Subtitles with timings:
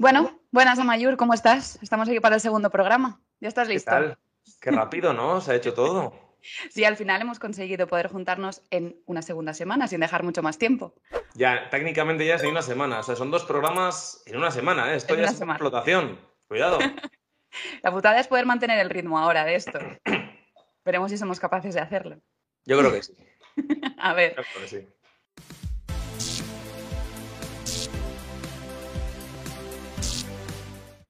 [0.00, 1.76] Bueno, buenas Amayur, ¿cómo estás?
[1.82, 3.20] Estamos aquí para el segundo programa.
[3.40, 3.90] ¿Ya estás listo?
[3.90, 4.18] ¿Qué tal?
[4.60, 5.40] Qué rápido, ¿no?
[5.40, 6.14] Se ha hecho todo.
[6.70, 10.56] Sí, al final hemos conseguido poder juntarnos en una segunda semana sin dejar mucho más
[10.56, 10.94] tiempo.
[11.34, 13.00] Ya, técnicamente ya es en una semana.
[13.00, 14.96] O sea, son dos programas en una semana, ¿eh?
[14.96, 16.16] Esto En ya es explotación.
[16.46, 16.78] Cuidado.
[17.82, 19.80] La putada es poder mantener el ritmo ahora de esto.
[20.84, 22.20] Veremos si somos capaces de hacerlo.
[22.64, 23.16] Yo creo que sí.
[23.98, 24.88] A ver, Yo creo que sí.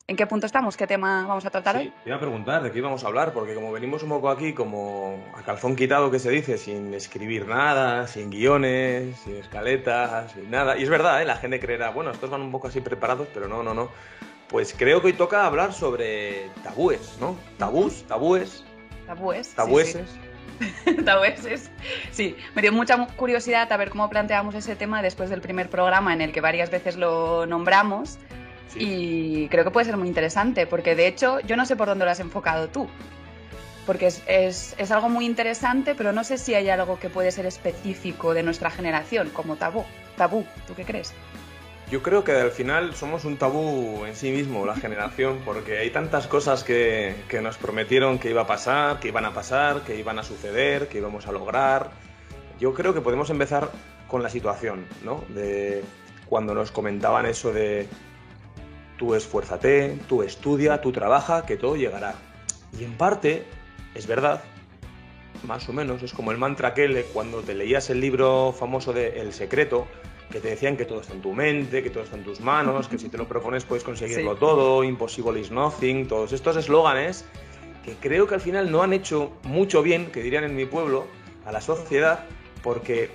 [0.08, 0.76] ¿En qué punto estamos?
[0.76, 1.92] ¿Qué tema vamos a tratar Sí, hoy?
[2.02, 4.54] te iba a preguntar de qué íbamos a hablar, porque como venimos un poco aquí
[4.54, 10.50] como a calzón quitado que se dice, sin escribir nada, sin guiones, sin escaletas, sin
[10.50, 10.78] nada.
[10.78, 11.26] Y es verdad, ¿eh?
[11.26, 13.90] la gente creerá, bueno, estos van un poco así preparados, pero no, no, no.
[14.48, 17.36] Pues creo que hoy toca hablar sobre tabúes, ¿no?
[17.58, 18.64] Tabús, tabúes,
[19.06, 19.48] Tabúes.
[19.48, 20.08] sí, tabúeses.
[20.10, 20.94] sí.
[21.04, 21.70] Tabúes.
[22.10, 26.12] Sí, me dio mucha curiosidad a ver cómo planteamos ese tema después del primer programa
[26.14, 28.18] en el que varias veces lo nombramos.
[28.68, 28.78] Sí.
[28.80, 32.04] Y creo que puede ser muy interesante, porque de hecho yo no sé por dónde
[32.04, 32.88] lo has enfocado tú.
[33.86, 37.30] Porque es, es- es algo muy interesante, pero no sé si hay algo que puede
[37.32, 39.84] ser específico de nuestra generación, como tabú.
[40.16, 41.14] Tabú, ¿tú qué crees?
[41.90, 45.88] Yo creo que al final somos un tabú en sí mismo, la generación, porque hay
[45.88, 49.96] tantas cosas que, que nos prometieron que iba a pasar, que iban a pasar, que
[49.96, 51.90] iban a suceder, que íbamos a lograr.
[52.60, 53.70] Yo creo que podemos empezar
[54.06, 55.24] con la situación, ¿no?
[55.30, 55.82] De
[56.26, 57.88] cuando nos comentaban eso de
[58.98, 62.16] tú esfuérzate, tú estudia, tú trabaja, que todo llegará.
[62.78, 63.44] Y en parte
[63.94, 64.42] es verdad,
[65.44, 69.20] más o menos, es como el mantra de cuando te leías el libro famoso de
[69.20, 69.86] El Secreto,
[70.30, 72.88] que te decían que todo está en tu mente, que todo está en tus manos,
[72.88, 74.40] que si te lo propones puedes conseguirlo Sí.
[74.40, 77.24] todo, impossible is nothing, todos estos eslóganes
[77.84, 81.06] que creo que al final no han hecho mucho bien, que dirían en mi pueblo,
[81.46, 82.26] a la sociedad,
[82.62, 83.10] porque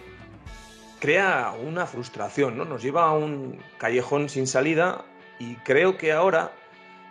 [1.00, 2.66] crea una frustración, ¿no?
[2.66, 5.06] Nos lleva a un callejón sin salida
[5.44, 6.52] y creo que ahora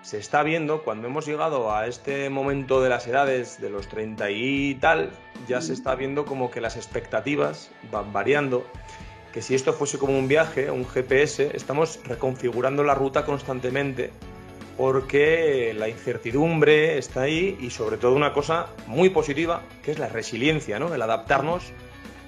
[0.03, 4.31] se está viendo, cuando hemos llegado a este momento de las edades de los 30
[4.31, 5.11] y tal,
[5.47, 8.67] ya se está viendo como que las expectativas van variando,
[9.33, 14.11] que si esto fuese como un viaje, un GPS, estamos reconfigurando la ruta constantemente
[14.77, 20.09] porque la incertidumbre está ahí y sobre todo una cosa muy positiva, que es la
[20.09, 20.93] resiliencia, ¿no?
[20.93, 21.73] El adaptarnos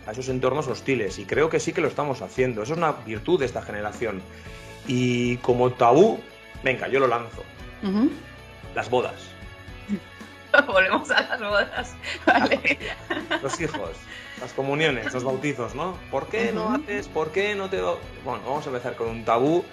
[0.07, 2.93] a esos entornos hostiles y creo que sí que lo estamos haciendo, eso es una
[2.93, 4.21] virtud de esta generación.
[4.87, 6.21] Y como tabú,
[6.63, 7.43] venga, yo lo lanzo,
[8.75, 9.15] las bodas.
[10.67, 11.97] Volvemos a las bodas.
[12.27, 12.79] Vale.
[13.43, 13.91] los hijos,
[14.41, 15.99] las comuniones, los bautizos, ¿no?
[16.11, 17.09] ¿Por qué no haces?
[17.09, 17.81] ¿Por qué no te?
[17.81, 19.65] Bueno, vamos a empezar con un tabú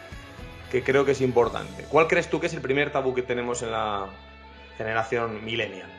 [0.72, 1.84] que creo que es importante.
[1.90, 4.08] ¿Cuál crees tú que es el primer tabú que tenemos en la
[4.78, 5.90] generación millennial?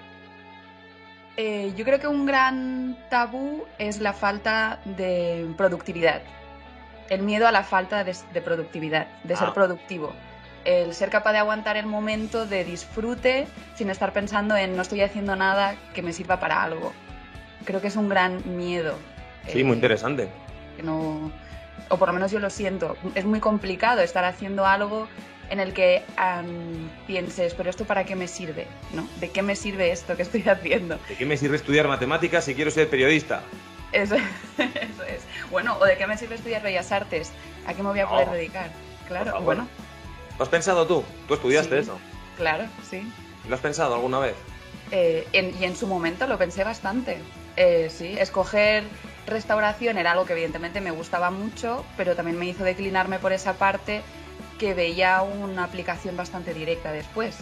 [1.36, 6.22] Eh, yo creo que un gran tabú es la falta de productividad.
[7.12, 9.54] El miedo a la falta de, de productividad, de ser Ah.
[9.54, 10.12] productivo.
[10.64, 15.02] El ser capaz de aguantar el momento de disfrute sin estar pensando en no estoy
[15.02, 16.92] haciendo nada que me sirva para algo.
[17.66, 18.96] Creo que es un gran miedo.
[19.48, 20.28] Sí, eh, muy interesante.
[20.76, 21.30] que no,
[21.90, 25.06] o por lo menos yo lo siento, es muy complicado estar haciendo algo
[25.50, 26.02] en el que
[27.06, 29.06] pienses, pero esto para qué me sirve, ¿no?
[29.20, 30.98] ¿De qué me sirve esto que estoy haciendo?
[31.08, 33.42] ¿De qué me sirve estudiar matemáticas si quiero ser periodista?
[33.92, 34.16] Eso,
[34.58, 35.22] eso es.
[35.50, 37.30] Bueno, o de qué me sirve estudiar Bellas Artes,
[37.66, 38.70] ¿a qué me voy a poder No, dedicar?
[39.06, 39.68] Claro, bueno,
[40.38, 41.04] ¿Lo has pensado tú?
[41.28, 41.80] Tú estudiaste Sí.
[41.82, 41.98] eso.
[42.36, 43.06] claro, sí.
[43.48, 44.34] ¿Lo has pensado alguna vez?
[44.90, 47.18] Eh, en- y en su momento lo pensé bastante.
[47.56, 48.84] Eh, sí, escoger
[49.26, 53.54] restauración era algo que evidentemente me gustaba mucho, pero también me hizo declinarme por esa
[53.54, 54.02] parte
[54.58, 57.36] que veía una aplicación bastante directa después.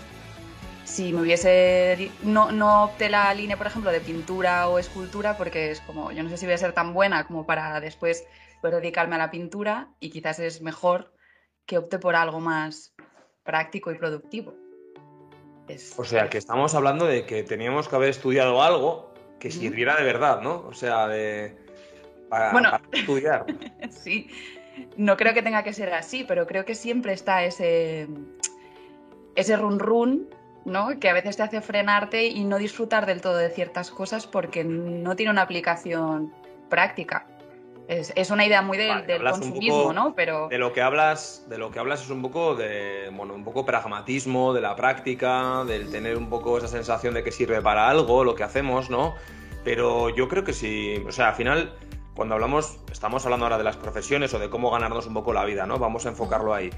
[0.90, 2.10] Si me hubiese...
[2.24, 6.24] No, no opté la línea, por ejemplo, de pintura o escultura porque es como, yo
[6.24, 8.26] no sé si voy a ser tan buena como para después
[8.60, 11.14] poder dedicarme a la pintura y quizás es mejor
[11.64, 12.92] que opte por algo más
[13.44, 14.52] práctico y productivo.
[15.68, 19.94] Es- O sea, que estamos hablando de que teníamos que haber estudiado algo que sirviera
[19.96, 20.66] de verdad, ¿no?
[20.66, 21.56] O sea, de...
[22.28, 22.70] Para, Bueno.
[22.72, 23.46] para estudiar.
[23.90, 24.28] Sí,
[24.96, 28.08] no creo que tenga que ser así, pero creo que siempre está ese,
[29.36, 30.28] ese run run,
[30.64, 30.98] ¿no?
[30.98, 34.64] Que a veces te hace frenarte y no disfrutar del todo de ciertas cosas porque
[34.64, 36.32] no tiene una aplicación
[36.68, 37.26] práctica.
[37.88, 40.14] Es, es una idea muy del, Vale, del consumismo, ¿no?
[40.14, 43.42] Pero De lo que hablas, de lo que hablas es un poco de, bueno, un
[43.42, 47.88] poco pragmatismo, de la práctica, del tener un poco esa sensación de que sirve para
[47.88, 49.16] algo lo que hacemos, ¿no?
[49.64, 51.74] Pero yo creo que sí, o sea, al final
[52.14, 55.44] cuando hablamos, estamos hablando ahora de las profesiones o de cómo ganarnos un poco la
[55.44, 55.78] vida, ¿no?
[55.78, 56.70] Vamos a enfocarlo ahí.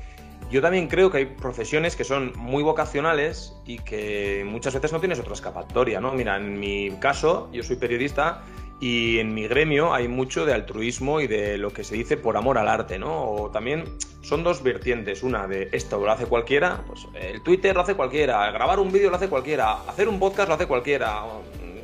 [0.52, 5.00] Yo también creo que hay profesiones que son muy vocacionales y que muchas veces no
[5.00, 6.12] tienes otra escapatoria, ¿no?
[6.12, 8.42] Mira, en mi caso, yo soy periodista
[8.78, 12.36] Y en mi gremio hay mucho de altruismo y de lo que se dice por
[12.36, 13.30] amor al arte, ¿no?
[13.30, 13.84] O también
[14.20, 15.22] son dos vertientes.
[15.22, 19.08] Una de esto lo hace cualquiera, pues el Twitter lo hace cualquiera, grabar un vídeo
[19.08, 21.22] lo hace cualquiera, hacer un podcast lo hace cualquiera.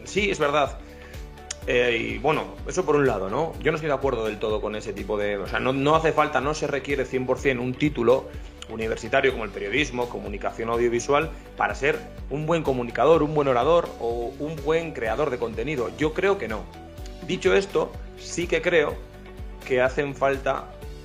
[0.05, 0.79] Sí, es verdad.
[1.67, 3.55] Eh, y bueno, eso por un lado, ¿no?
[3.61, 5.39] Yo no estoy de acuerdo del todo con ese tipo de...
[5.39, 8.29] O sea, no, no hace falta, no se requiere 100% un título
[8.71, 11.99] universitario como el periodismo, comunicación audiovisual, para ser
[12.31, 15.91] un buen comunicador, un buen orador o un buen creador de contenido.
[15.97, 16.65] Yo creo que no.
[17.27, 18.95] Dicho esto, sí que creo
[19.67, 20.65] que hacen falta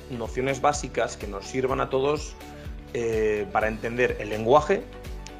[0.10, 2.36] nociones básicas que nos sirvan a todos
[2.94, 4.84] eh, para entender el lenguaje,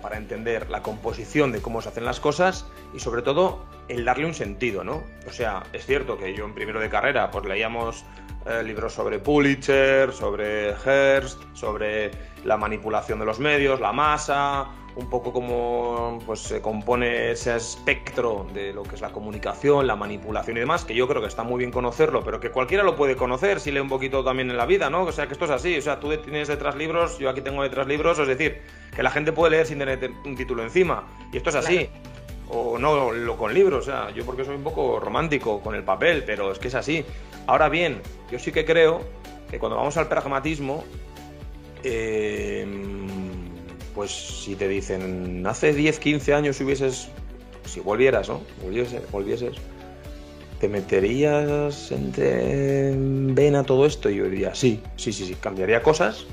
[0.02, 4.26] para entender la composición de cómo se hacen las cosas y sobre todo el darle
[4.26, 5.04] un sentido, ¿no?
[5.28, 8.04] O sea, es cierto que yo en primero de carrera pues leíamos
[8.46, 12.12] eh, libros sobre Pulitzer, sobre Hearst, sobre
[12.44, 18.46] la manipulación de los medios, la masa, un poco cómo pues, se compone ese espectro
[18.54, 21.44] de lo que es la comunicación, la manipulación y demás, que yo creo que está
[21.44, 24.58] muy bien conocerlo, pero que cualquiera lo puede conocer si lee un poquito también en
[24.58, 25.04] la vida, ¿no?
[25.04, 27.64] O sea, que esto es así, o sea, tú tienes detrás libros, yo aquí tengo
[27.64, 28.62] detrás libros, es decir,
[28.96, 31.90] que la gente puede leer sin tener un título encima, y esto es así.
[32.50, 35.84] O no lo con libros, o sea, yo porque soy un poco romántico con el
[35.84, 37.06] papel, pero es que es así.
[37.48, 38.02] Ahora bien,
[38.32, 39.02] yo sí que creo
[39.50, 40.84] que cuando vamos al pragmatismo,
[41.84, 42.66] eh,
[43.96, 47.10] pues si te dicen, hace 10, 15 años si hubieses,
[47.66, 48.42] si volvieras, ¿no?
[48.62, 49.58] Volvieses, volvieses
[50.64, 54.10] ¿te meterías en vena todo esto?
[54.10, 56.26] Y yo diría, sí, sí, sí, sí, cambiaría cosas,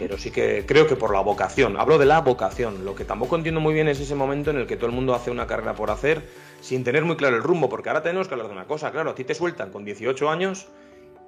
[0.00, 3.36] pero sí que creo que por la vocación, hablo de la vocación, lo que tampoco
[3.36, 5.74] entiendo muy bien es ese momento en el que todo el mundo hace una carrera
[5.74, 6.26] por hacer
[6.62, 9.10] sin tener muy claro el rumbo, porque ahora tenemos que hablar de una cosa, claro,
[9.10, 10.68] a ti te sueltan con 18 años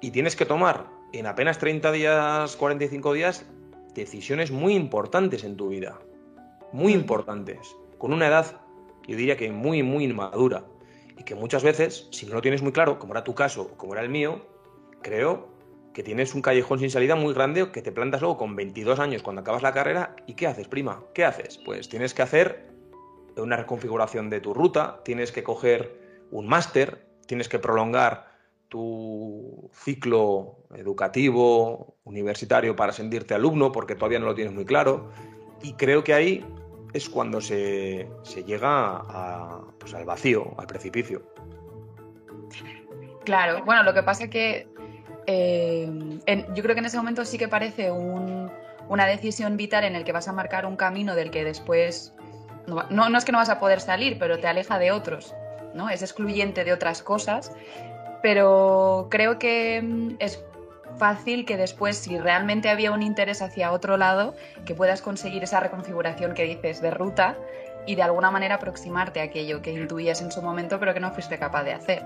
[0.01, 3.45] y tienes que tomar en apenas 30 días, 45 días,
[3.93, 5.99] decisiones muy importantes en tu vida.
[6.71, 7.59] Muy importantes.
[7.99, 8.59] Con una edad,
[9.07, 10.65] yo diría que muy, muy inmadura.
[11.15, 13.77] Y que muchas veces, si no lo tienes muy claro, como era tu caso o
[13.77, 14.41] como era el mío,
[15.03, 15.52] creo
[15.93, 19.21] que tienes un callejón sin salida muy grande que te plantas luego con 22 años
[19.21, 20.15] cuando acabas la carrera.
[20.25, 21.03] ¿Y qué haces, prima?
[21.13, 21.59] ¿Qué haces?
[21.63, 22.73] Pues tienes que hacer
[23.37, 28.33] una reconfiguración de tu ruta, tienes que coger un máster, tienes que prolongar
[28.69, 35.11] tu ciclo educativo, universitario para sentirte alumno, porque todavía no lo tienes muy claro.
[35.61, 36.45] Y creo que ahí
[36.93, 38.07] es cuando se,
[38.45, 39.03] llega
[39.79, 41.21] pues, al vacío, al precipicio.
[43.25, 44.67] Claro, bueno, lo que pasa es que
[45.27, 45.89] eh,
[46.53, 50.11] yo creo que en ese momento sí que parece una decisión vital en el que
[50.11, 52.13] vas a marcar un camino del que después,
[52.67, 55.33] no, no, es que no vas a poder salir, pero te aleja de otros,
[55.73, 55.89] ¿no?
[55.89, 57.51] Es excluyente de otras cosas
[58.23, 60.43] pero creo que mm, es
[60.97, 64.33] fácil que después, si realmente había un interés hacia otro lado,
[64.65, 67.35] que puedas conseguir esa reconfiguración que dices de ruta
[67.85, 71.11] y de alguna manera aproximarte a aquello que intuías en su momento pero que no
[71.11, 72.01] fuiste capaz de hacer.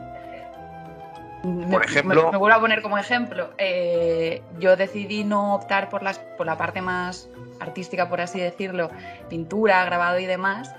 [1.43, 3.49] Por ejemplo, me, vuelvo a poner como ejemplo.
[3.57, 7.29] Eh, yo decidí no optar por, las, por la parte más
[7.59, 8.89] artística, por así decirlo,
[9.29, 10.73] pintura, grabado y demás,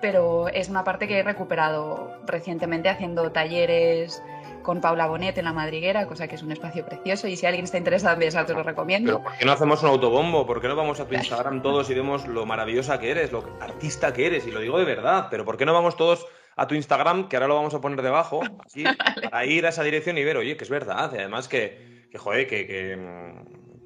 [0.00, 4.22] pero es una parte que he recuperado recientemente haciendo talleres
[4.62, 7.64] con Paula Bonet en La Madriguera, cosa que es un espacio precioso y si alguien
[7.64, 9.12] está interesado en Bellas te lo recomiendo.
[9.12, 10.46] Pero ¿por qué no hacemos un autobombo?
[10.46, 13.44] ¿Por qué no vamos a tu Instagram todos y vemos lo maravillosa que eres, lo
[13.60, 14.46] artista que eres?
[14.46, 16.26] Y lo digo de verdad, pero ¿por qué no vamos todos
[16.56, 18.84] a tu Instagram, que ahora lo vamos a poner debajo, así,
[19.22, 22.18] para ir a esa dirección y ver, oye, que es verdad, y además que, que
[22.18, 22.66] joder, que,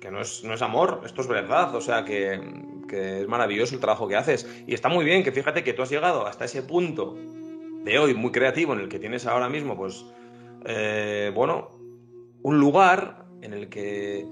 [0.01, 2.41] que, no, es, no es amor, esto es verdad, o sea, que,
[2.89, 4.49] que es maravilloso el trabajo que haces.
[4.67, 7.17] Y está muy bien que fíjate que tú has llegado hasta ese punto
[7.87, 10.05] de hoy muy creativo en el que tienes ahora mismo, pues
[10.65, 11.71] eh, bueno,
[12.43, 14.27] un lugar en el que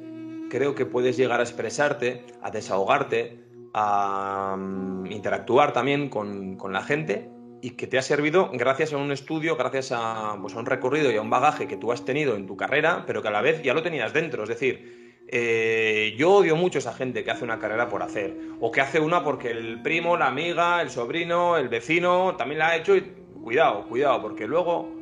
[0.50, 7.29] creo que puedes llegar a expresarte, a desahogarte, a mm, interactuar también con, la gente
[7.64, 11.11] y que te ha servido gracias a un estudio, gracias a, pues, a, un recorrido
[11.11, 13.40] y a un bagaje que tú has tenido en tu carrera, pero que a la
[13.40, 14.42] vez ya lo tenías dentro.
[14.42, 18.37] Es decir, eh, yo odio mucho a esa gente que hace una carrera por hacer,
[18.61, 22.68] o que hace una porque el primo, la amiga, el sobrino, el vecino también la
[22.68, 23.00] ha hecho y
[23.42, 24.92] cuidado, cuidado, porque luego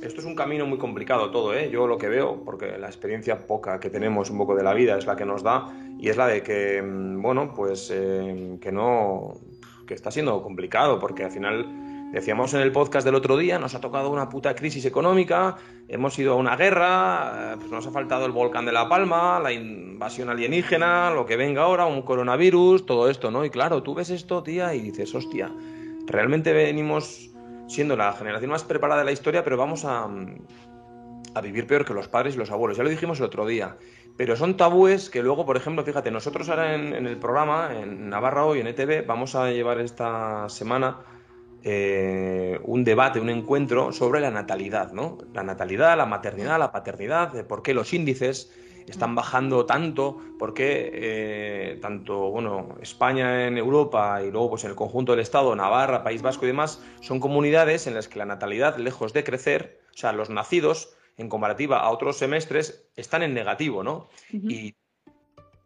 [0.00, 1.68] esto es un camino muy complicado todo, ¿eh?
[1.72, 4.96] Yo lo que veo, porque la experiencia poca que tenemos un poco de la vida
[4.96, 5.66] es la que nos da,
[5.98, 9.34] y es la de que, mm, bueno, pues eh, que no,
[9.84, 11.83] que está siendo complicado, porque al final
[12.14, 15.56] decíamos en el podcast del otro día, nos ha tocado una puta crisis económica,
[15.88, 19.40] hemos ido a una guerra, eh, pues nos ha faltado el volcán de La Palma,
[19.40, 23.44] la invasión alienígena, lo que venga ahora, un coronavirus, todo esto, ¿no?
[23.44, 25.50] Y claro, tú ves esto, tía, y dices, hostia,
[26.06, 27.30] realmente venimos
[27.66, 30.08] siendo la generación más preparada de la historia, pero vamos a,
[31.34, 32.76] a vivir peor que los padres y los abuelos.
[32.76, 33.76] Ya lo dijimos el otro día.
[34.16, 38.44] Pero son tabúes que luego, por ejemplo, fíjate, nosotros ahora en, el programa, en Navarra
[38.44, 40.98] hoy, en ETV, vamos a llevar esta semana
[41.66, 45.16] eh, un debate, un encuentro sobre la natalidad, ¿no?
[45.32, 48.52] La natalidad, la maternidad, la paternidad, de por qué los índices
[48.86, 54.70] están bajando tanto, por qué eh, tanto bueno, España en Europa y luego pues en
[54.70, 58.26] el conjunto del Estado, Navarra, País Vasco y demás, son comunidades en las que la
[58.26, 63.32] natalidad, lejos de crecer, o sea, los nacidos, en comparativa a otros semestres, están en
[63.32, 64.08] negativo, ¿no?
[64.32, 64.74] Y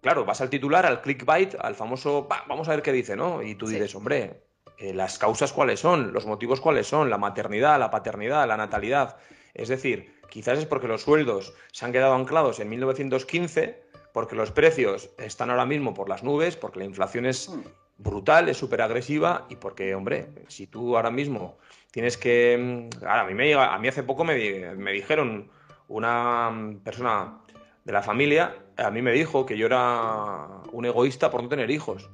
[0.01, 3.43] claro, vas al titular, al clickbait, al famoso, vamos a ver qué dice, ¿no?
[3.43, 4.48] Y tú dices, hombre,
[4.79, 9.17] eh, las causas cuáles son, los motivos cuáles son, la maternidad, la paternidad, la natalidad.
[9.53, 13.83] Es decir, quizás es porque los sueldos se han quedado anclados en 1915,
[14.13, 17.63] porque los precios están ahora mismo por las nubes, porque la inflación es mm.
[17.99, 21.59] brutal, es súper agresiva y porque, hombre, si tú ahora mismo
[21.91, 22.89] tienes que...
[23.01, 25.51] Mm, a, mí, me, a mí hace poco me, me dijeron
[25.89, 26.53] una
[26.85, 27.41] persona
[27.85, 31.69] de la familia, a mí me dijo que yo era un egoísta por no tener
[31.73, 32.09] hijos,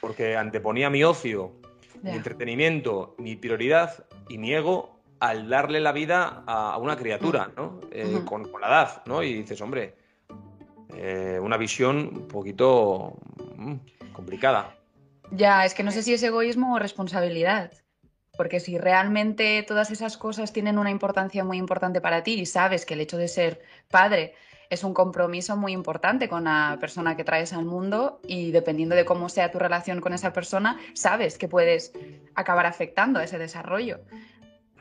[0.00, 1.52] porque anteponía mi ocio
[2.02, 7.80] mi entretenimiento, mi prioridad y mi ego al darle la vida a una criatura, ¿no?
[7.90, 9.22] Eh, con, la edad, ¿no?
[9.22, 9.94] Y dices, hombre,
[10.94, 13.16] eh, una visión un poquito
[13.56, 13.74] mm,
[14.12, 14.76] complicada.
[15.30, 17.72] Ya, es que no sé si es egoísmo o responsabilidad.
[18.36, 22.84] Porque si realmente todas esas cosas tienen una importancia muy importante para ti y sabes
[22.84, 24.34] que el hecho de ser padre
[24.70, 29.04] es un compromiso muy importante con la persona que traes al mundo y dependiendo de
[29.04, 31.92] cómo sea tu relación con esa persona, sabes que puedes
[32.34, 34.00] acabar afectando a ese desarrollo.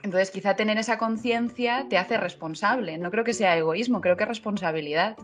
[0.03, 2.97] Entonces, quizá tener esa conciencia te hace responsable.
[2.97, 5.17] No creo que sea egoísmo, creo que es responsabilidad.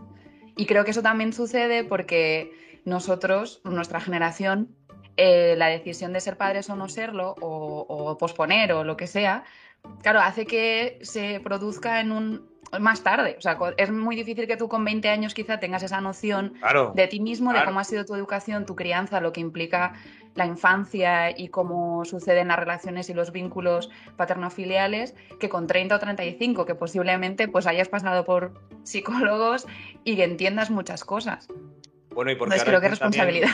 [0.56, 2.52] Y creo que eso también sucede porque
[2.84, 4.74] nosotros, nuestra generación,
[5.16, 9.06] eh, la decisión de ser padres o no serlo, o, o posponer o lo que
[9.06, 9.44] sea,
[10.02, 13.36] claro, hace que se produzca en un más tarde.
[13.38, 16.54] O sea, es muy difícil que tú con 20 años quizá tengas esa noción
[16.94, 19.94] de ti mismo, de cómo ha sido tu educación, tu crianza, lo que implica
[20.34, 25.98] la infancia y cómo suceden las relaciones y los vínculos paternofiliales, que con 30 o
[25.98, 29.66] 35, que posiblemente pues hayas pasado por psicólogos
[30.04, 31.48] y que entiendas muchas cosas.
[32.14, 33.48] Bueno, y porque creo que responsabilidad.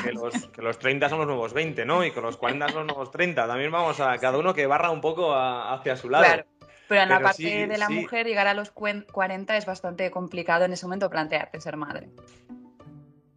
[0.52, 2.04] Que los, 30 son los nuevos 20, ¿no?
[2.04, 3.46] Y que los 40 son los nuevos 30.
[3.46, 6.24] También vamos a cada uno que barra un poco hacia su lado.
[6.24, 6.44] Claro.
[6.88, 10.72] Pero en la parte de la mujer, llegar a los 40 es bastante complicado en
[10.72, 12.08] ese momento plantearte ser madre.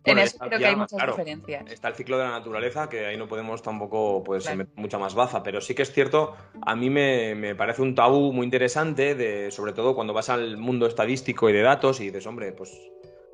[0.05, 1.69] en eso creo que hay muchas diferencias.
[1.69, 5.13] Está el ciclo de la naturaleza, que ahí no podemos tampoco pues, meter mucha más
[5.13, 9.51] baza, pero sí que es cierto, a mí me, parece un tabú muy interesante, de,
[9.51, 12.71] sobre todo cuando vas al mundo estadístico y de datos y dices, hombre, pues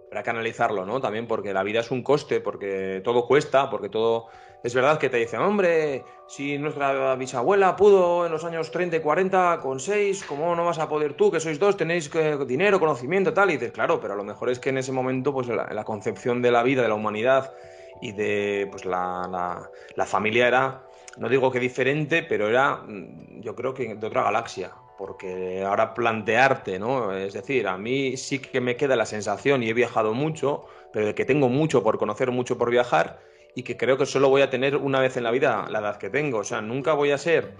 [0.07, 0.99] habrá que analizarlo, ¿no?
[0.99, 4.29] También porque la vida es un coste, porque todo cuesta, porque todo
[4.63, 8.99] es verdad que te dicen, hombre, si nuestra bisabuela pudo en los años 30 y
[8.99, 12.09] 40 con 6, ¿cómo no vas a poder tú, que sois dos, tenéis
[12.47, 13.49] dinero, conocimiento, tal?
[13.51, 16.41] Y dices, claro, pero a lo mejor es que en ese momento, pues la, concepción
[16.41, 17.53] de la vida, de la humanidad
[18.01, 19.69] y de pues la,
[20.05, 20.83] familia era,
[21.17, 25.93] no digo que diferente, pero era, mm, yo creo que de otra galaxia porque ahora
[25.93, 27.13] plantearte, ¿no?
[27.13, 31.05] Es decir, a mí sí que me queda la sensación, y he viajado mucho, pero
[31.05, 33.19] de que tengo mucho por conocer, mucho por viajar,
[33.57, 35.97] y que creo que solo voy a tener una vez en la vida la edad
[35.97, 36.37] que tengo.
[36.37, 37.55] O sea, nunca voy a ser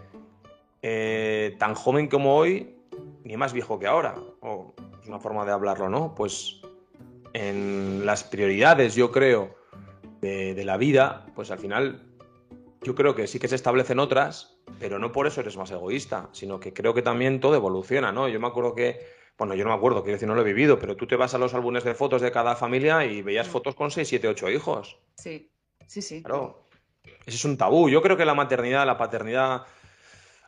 [0.83, 2.75] eh, tan joven como hoy,
[3.23, 4.13] ni más viejo que ahora.
[4.41, 6.13] O es una forma de hablarlo, ¿no?
[6.13, 6.61] Pues
[7.33, 9.55] en las prioridades, yo creo,
[10.21, 12.03] de, la vida, pues al final
[12.83, 16.29] yo creo que sí que se establecen otras, pero no por eso eres más egoísta,
[16.31, 18.29] sino que creo que también todo evoluciona, ¿no?
[18.29, 18.99] Yo me acuerdo que,
[19.35, 21.33] bueno, yo no me acuerdo, quiero decir, no lo he vivido, pero tú te vas
[21.33, 23.51] a los álbumes de fotos de cada familia y veías mm.
[23.51, 24.99] fotos con 6, 7, 8 hijos.
[25.15, 25.49] Sí.
[25.87, 26.21] Sí, sí.
[26.21, 26.67] Claro.
[27.25, 27.89] Ese es un tabú.
[27.89, 29.65] Yo creo que la maternidad, la paternidad,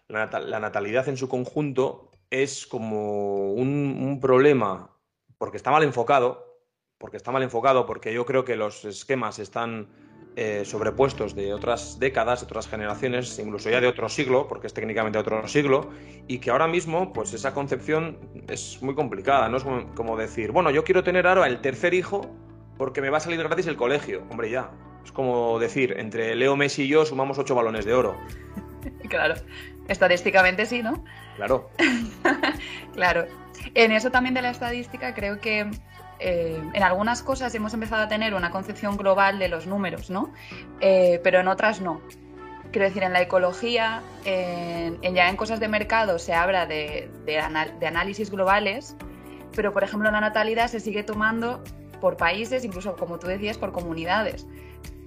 [0.08, 4.90] la, natalidad en su conjunto es como un, problema
[5.38, 6.60] porque está mal enfocado,
[6.98, 9.88] porque está mal enfocado, porque yo creo que los esquemas están
[10.36, 14.74] eh, sobrepuestos de otras décadas, de otras generaciones, incluso ya de otro siglo, porque es
[14.74, 15.90] técnicamente otro siglo,
[16.28, 18.18] y que ahora mismo, pues esa concepción
[18.48, 19.64] es muy complicada, no es
[19.96, 22.22] como decir, bueno, yo quiero tener ahora el tercer hijo
[22.78, 24.24] porque me va a salir gratis el colegio.
[24.30, 24.72] Hombre, ya,
[25.10, 28.16] es como decir, entre Leo Messi y yo sumamos ocho balones de oro.
[29.10, 29.34] Claro,
[29.88, 31.04] estadísticamente sí, ¿no?
[31.36, 31.70] Claro.
[32.94, 33.26] claro.
[33.74, 35.70] En eso también de la estadística creo que
[36.20, 40.32] eh, en algunas cosas hemos empezado a tener una concepción global de los números, ¿no?
[40.80, 42.02] Eh, pero en otras no.
[42.72, 47.88] Quiero decir, en la ecología, en, ya en cosas de mercado se habla de, de
[47.88, 48.96] análisis globales,
[49.56, 51.64] pero por ejemplo la natalidad se sigue tomando
[52.00, 54.48] por países, incluso como tú decías, por comunidades.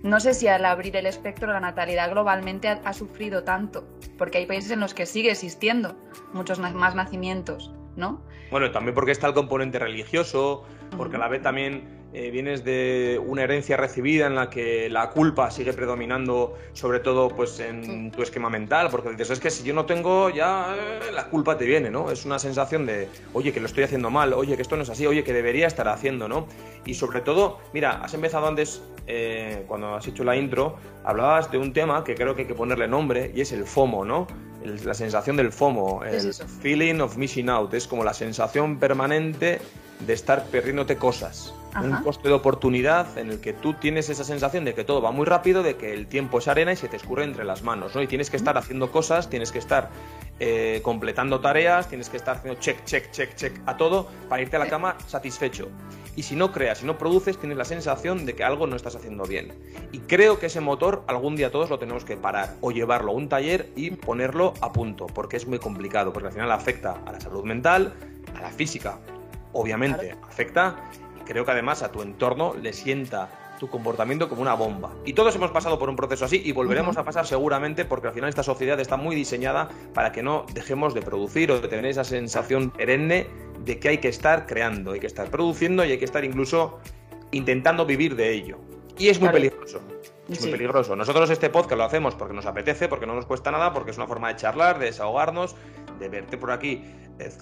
[0.02, 3.84] No sé si al abrir el espectro la natalidad globalmente ha, sufrido tanto,
[4.18, 5.96] porque hay países en los que sigue existiendo
[6.32, 8.20] muchos más nacimientos, ¿no?
[8.50, 10.64] Bueno, también porque está el componente religioso,
[10.96, 15.08] porque a la vez también eh, vienes de una herencia recibida en la que la
[15.08, 19.64] culpa sigue predominando, sobre todo pues en tu esquema mental, porque dices, es que si
[19.64, 22.10] yo no tengo, ya eh, la culpa te viene, ¿no?
[22.10, 24.90] Es una sensación de, oye, que lo estoy haciendo mal, oye, que esto no es
[24.90, 26.46] así, oye, que debería estar haciendo, ¿no?
[26.84, 31.58] Y sobre todo, mira, has empezado antes, eh, cuando has hecho la intro, hablabas de
[31.58, 34.26] un tema que creo que hay que ponerle nombre y es el FOMO, ¿no?
[34.62, 39.60] la sensación del FOMO, el feeling of missing out, es como la sensación permanente
[40.06, 44.64] de estar perdiéndote cosas un coste de oportunidad en el que tú tienes esa sensación
[44.64, 46.96] de que todo va muy rápido, de que el tiempo es arena y se te
[46.96, 48.02] escurre entre las manos, ¿no?
[48.02, 49.90] Y tienes que estar haciendo cosas, tienes que estar
[50.38, 54.56] eh, completando tareas, tienes que estar haciendo check, check, check, check a todo para irte
[54.56, 55.68] a la cama satisfecho.
[56.14, 58.96] Y si no creas, si no produces, tienes la sensación de que algo no estás
[58.96, 59.52] haciendo bien.
[59.92, 63.14] Y creo que ese motor algún día todos lo tenemos que parar o llevarlo a
[63.14, 67.12] un taller y ponerlo a punto, porque es muy complicado, porque al final afecta a
[67.12, 67.94] la salud mental,
[68.36, 68.98] a la física,
[69.52, 70.76] obviamente afecta
[71.24, 74.90] creo que además a tu entorno le sienta tu comportamiento como una bomba.
[75.04, 78.12] Y todos hemos pasado por un proceso así y volveremos a pasar seguramente porque al
[78.12, 81.86] final esta sociedad está muy diseñada para que no dejemos de producir o de tener
[81.86, 83.28] esa sensación perenne
[83.64, 86.80] de que hay que estar creando, hay que estar produciendo y hay que estar incluso
[87.30, 88.58] intentando vivir de ello.
[88.98, 89.80] Y es muy peligroso.
[90.28, 90.96] Es muy peligroso.
[90.96, 93.96] Nosotros este podcast lo hacemos porque nos apetece, porque no nos cuesta nada, porque es
[93.96, 95.56] una forma de charlar, de desahogarnos,
[95.98, 96.84] de verte por aquí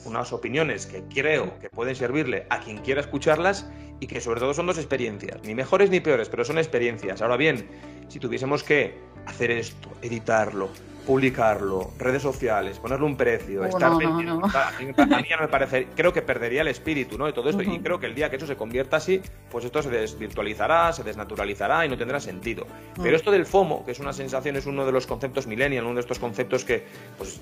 [0.04, 3.68] unas opiniones que creo que pueden servirle a quien quiera escucharlas
[4.00, 7.22] y que sobre todo son dos experiencias, ni mejores ni peores, pero son experiencias.
[7.22, 7.68] Ahora bien,
[8.08, 10.68] si tuviésemos que hacer esto, editarlo,
[11.10, 16.60] publicarlo, redes sociales, ponerle un precio, estar A, mí, no me parece, creo que perdería
[16.60, 17.26] el espíritu, ¿no?
[17.26, 17.62] De todo esto.
[17.62, 21.02] Y creo que el día que eso se convierta así, pues esto se desvirtualizará, se
[21.02, 22.64] desnaturalizará y no tendrá sentido.
[22.96, 23.02] Mm.
[23.02, 25.94] Pero esto del FOMO, que es una sensación, es uno de los conceptos millennial, uno
[25.94, 26.86] de estos conceptos que,
[27.18, 27.40] pues,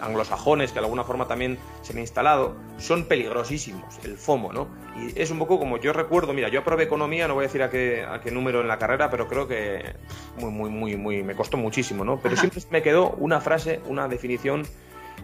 [0.00, 4.66] anglosajones, que de alguna forma también se han instalado, son peligrosísimos, el FOMO, ¿no?
[4.96, 7.62] Y es un poco como yo recuerdo, mira, yo aprobé economía, no voy a decir
[7.62, 9.94] a qué, a qué número en la carrera, pero creo que
[10.38, 12.20] muy, muy, muy, muy, me costó muchísimo, ¿no?
[12.22, 14.64] Pero siempre me quedó una frase, una definición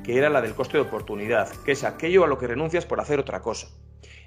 [0.03, 3.01] que era la del coste de oportunidad, que es aquello a lo que renuncias por
[3.01, 3.69] hacer otra cosa.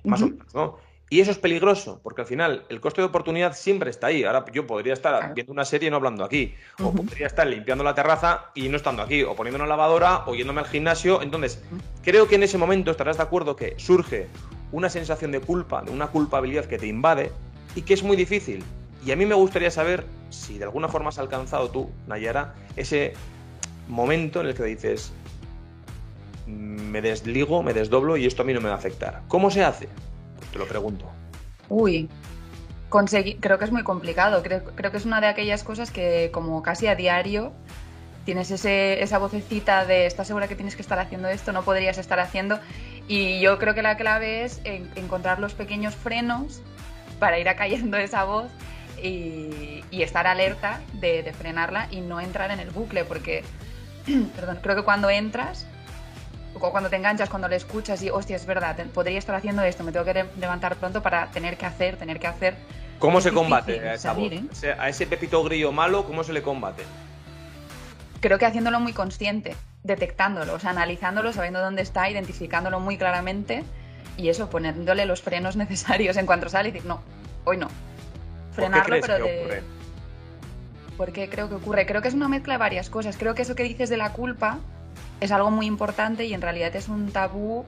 [0.03, 0.77] Más o menos, ¿no?
[1.09, 4.23] Y eso es peligroso, porque al final el coste de oportunidad siempre está ahí.
[4.23, 7.83] Ahora yo podría estar viendo una serie y no hablando aquí, o podría estar limpiando
[7.83, 11.21] la terraza y no estando aquí, o poniendo una lavadora, o yéndome al gimnasio.
[11.21, 11.63] Entonces,
[12.01, 14.27] creo que en ese momento estarás de acuerdo que surge
[14.73, 17.31] una sensación de culpa, de una culpabilidad que te invade
[17.75, 18.63] y que es muy difícil.
[19.05, 23.13] Y a mí me gustaría saber si de alguna forma has alcanzado tú, Nayara, ese
[23.87, 25.13] momento en el que dices,
[26.47, 29.21] me desligo, me desdoblo y esto a mí no me va a afectar.
[29.27, 29.87] ¿Cómo se hace?
[30.51, 31.05] Te lo pregunto.
[31.69, 32.09] Uy,
[33.39, 34.41] creo que es muy complicado.
[34.41, 37.53] Creo, creo, que es una de aquellas cosas que como casi a diario
[38.25, 41.97] tienes ese, esa vocecita de estás segura que tienes que estar haciendo esto, no podrías
[41.97, 42.59] estar haciendo.
[43.07, 46.61] Y yo creo que la clave es encontrar los pequeños frenos
[47.19, 48.51] para ir acallando esa voz
[49.01, 53.43] y, estar alerta de, de, frenarla y no entrar en el bucle, porque
[54.35, 55.65] perdón, creo que cuando entras,
[56.59, 59.83] o cuando te enganchas, cuando le escuchas y, hostia, es verdad, podría estar haciendo esto,
[59.83, 62.55] me tengo que levantar pronto para tener que hacer, tener que hacer.
[62.99, 64.31] ¿Cómo se combate a esa voz?
[64.31, 64.75] ¿eh?
[64.77, 66.83] A ese pepito grillo malo, ¿cómo se le combate?
[68.21, 73.63] Creo que haciéndolo muy consciente, detectándolo, o sea, analizándolo, sabiendo dónde está, identificándolo muy claramente
[74.17, 77.01] y eso, poniéndole los frenos necesarios en cuanto sale y decir, no,
[77.45, 77.67] hoy no.
[78.53, 79.63] Frenarlo, pero de.
[80.97, 81.87] ¿Por qué creo que ocurre?
[81.87, 83.17] Creo que es una mezcla de varias cosas.
[83.17, 84.59] Creo que eso que dices de la culpa
[85.21, 87.65] es algo muy importante y en realidad es un tabú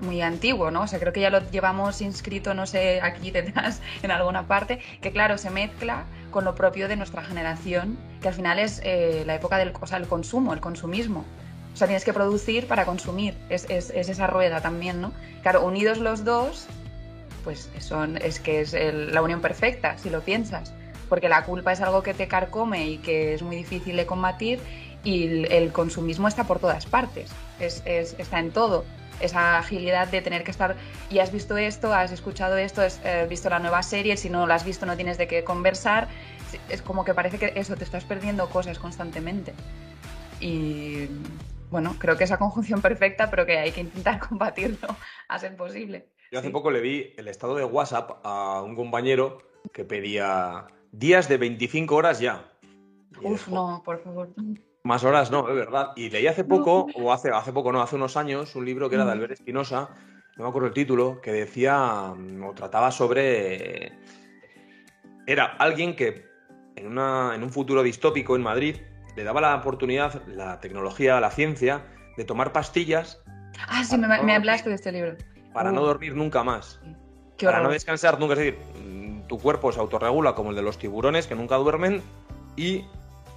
[0.00, 0.82] muy antiguo, ¿no?
[0.82, 4.80] O sea, creo que ya lo llevamos inscrito, no sé, aquí detrás, en alguna parte,
[5.00, 9.24] que claro, se mezcla con lo propio de nuestra generación, que al final es eh,
[9.26, 11.24] la época del o sea, el consumo, el consumismo.
[11.72, 15.12] O sea, tienes que producir para consumir, es, es, es esa rueda también, ¿no?
[15.42, 16.66] Claro, unidos los dos,
[17.44, 20.72] pues son, es que es la unión perfecta, si lo piensas
[21.08, 24.60] porque la culpa es algo que te carcome y que es muy difícil de combatir
[25.04, 28.84] y el, consumismo está por todas partes, es, está en todo.
[29.20, 30.76] Esa agilidad de tener que estar,
[31.10, 34.46] y has visto esto, has escuchado esto, has eh, visto la nueva serie, si no
[34.46, 36.08] lo has visto no tienes de qué conversar,
[36.68, 39.54] es como que parece que eso, te estás perdiendo cosas constantemente.
[40.40, 41.08] Y
[41.70, 44.88] bueno, creo que es la conjunción perfecta, pero que hay que intentar combatirlo
[45.28, 46.08] a ser posible.
[46.30, 49.38] Yo hace poco le vi el estado de WhatsApp a un compañero
[49.72, 52.52] que pedía días de 25 horas ya.
[53.22, 54.28] Uf, no, por favor.
[54.86, 55.90] Más horas no, es verdad.
[55.96, 58.94] Y leí hace poco, o hace, hace poco no, hace unos años, un libro que
[58.94, 59.90] era de Albert Espinosa,
[60.36, 63.92] no me acuerdo el título, que decía, o trataba sobre...
[65.26, 66.24] Era alguien que
[66.76, 68.76] en, una, en un futuro distópico en Madrid
[69.16, 71.82] le daba la oportunidad, la tecnología, la ciencia,
[72.16, 73.20] de tomar pastillas.
[73.66, 75.16] Ah, sí, me, hablaste de este libro.
[75.52, 76.80] Para no dormir nunca más.
[77.42, 78.34] para no descansar nunca.
[78.34, 82.02] Es decir, mm, tu cuerpo se autorregula como el de los tiburones que nunca duermen
[82.56, 82.84] y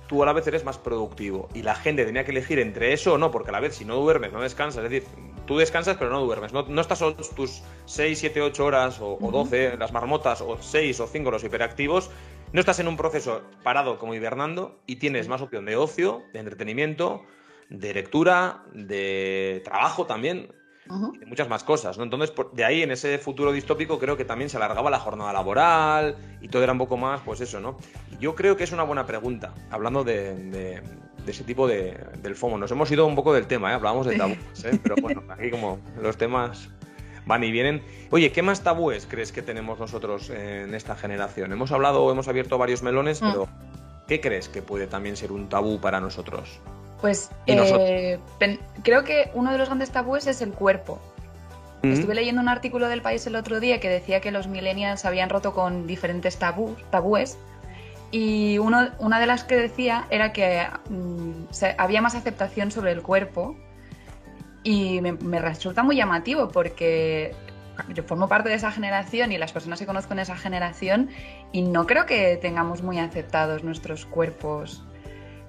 [0.10, 1.48] tú a la vez eres más productivo.
[1.54, 3.86] Y la gente tenía que elegir entre eso o no, porque a la vez si
[3.86, 5.08] no duermes, no descansas, es decir,
[5.45, 6.52] tú descansas pero no duermes.
[6.52, 7.00] No, no estás
[7.36, 12.10] tus 6, 7, 8 horas o, 12, las marmotas, o 6 o 5 los hiperactivos.
[12.52, 16.39] No estás en un proceso parado como hibernando y tienes más opción de ocio, de
[16.39, 17.24] entretenimiento,
[17.69, 20.52] de lectura, de trabajo también
[20.89, 22.04] de muchas más cosas, ¿no?
[22.04, 26.15] Entonces, de ahí, en ese futuro distópico, creo que también se alargaba la jornada laboral
[26.41, 27.78] y todo era un poco más, pues eso, ¿no?
[28.19, 30.82] yo creo que es una buena pregunta, hablando de,
[31.25, 32.58] ese tipo de, del FOMO.
[32.58, 33.75] Nos hemos ido un poco del tema, ¿eh?
[33.75, 34.80] Hablábamos de tabúes, ¿eh?
[34.82, 36.69] Pero bueno, aquí como los temas
[37.25, 37.84] van y vienen.
[38.10, 41.52] Oye, ¿qué más tabúes crees que tenemos nosotros en esta generación?
[41.52, 43.32] Hemos hablado, hemos abierto varios melones, mm.
[43.32, 43.47] pero
[44.08, 46.60] ¿qué crees que puede también ser un tabú para nosotros?
[47.02, 48.20] Pues eh,
[48.84, 51.00] creo que uno de los grandes tabúes es el cuerpo.
[51.82, 55.30] Estuve leyendo un artículo del país el otro día que decía que los millennials habían
[55.30, 57.38] roto con diferentes tabúes
[58.12, 61.44] y uno, una de las que decía era que mm,
[61.78, 63.56] había más aceptación sobre el cuerpo
[64.64, 67.34] y me, resulta muy llamativo porque
[67.94, 71.10] yo formo parte de esa generación y las personas que conozco en esa generación
[71.52, 74.84] y no creo que tengamos muy aceptados nuestros cuerpos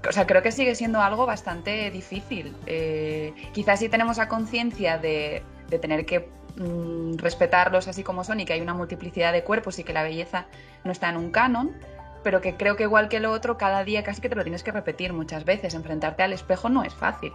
[0.09, 2.55] o sea, creo que sigue siendo algo bastante difícil.
[2.67, 5.43] Eh, quizás sí tenemos la conciencia de,
[5.81, 9.85] tener que mm, respetarlos así como son y que hay una multiplicidad de cuerpos y
[9.85, 10.47] que la belleza
[10.85, 11.77] no está en un canon,
[12.23, 14.63] pero que creo que igual que lo otro, cada día casi que te lo tienes
[14.63, 15.75] que repetir muchas veces.
[15.75, 17.33] Enfrentarte al espejo no es fácil.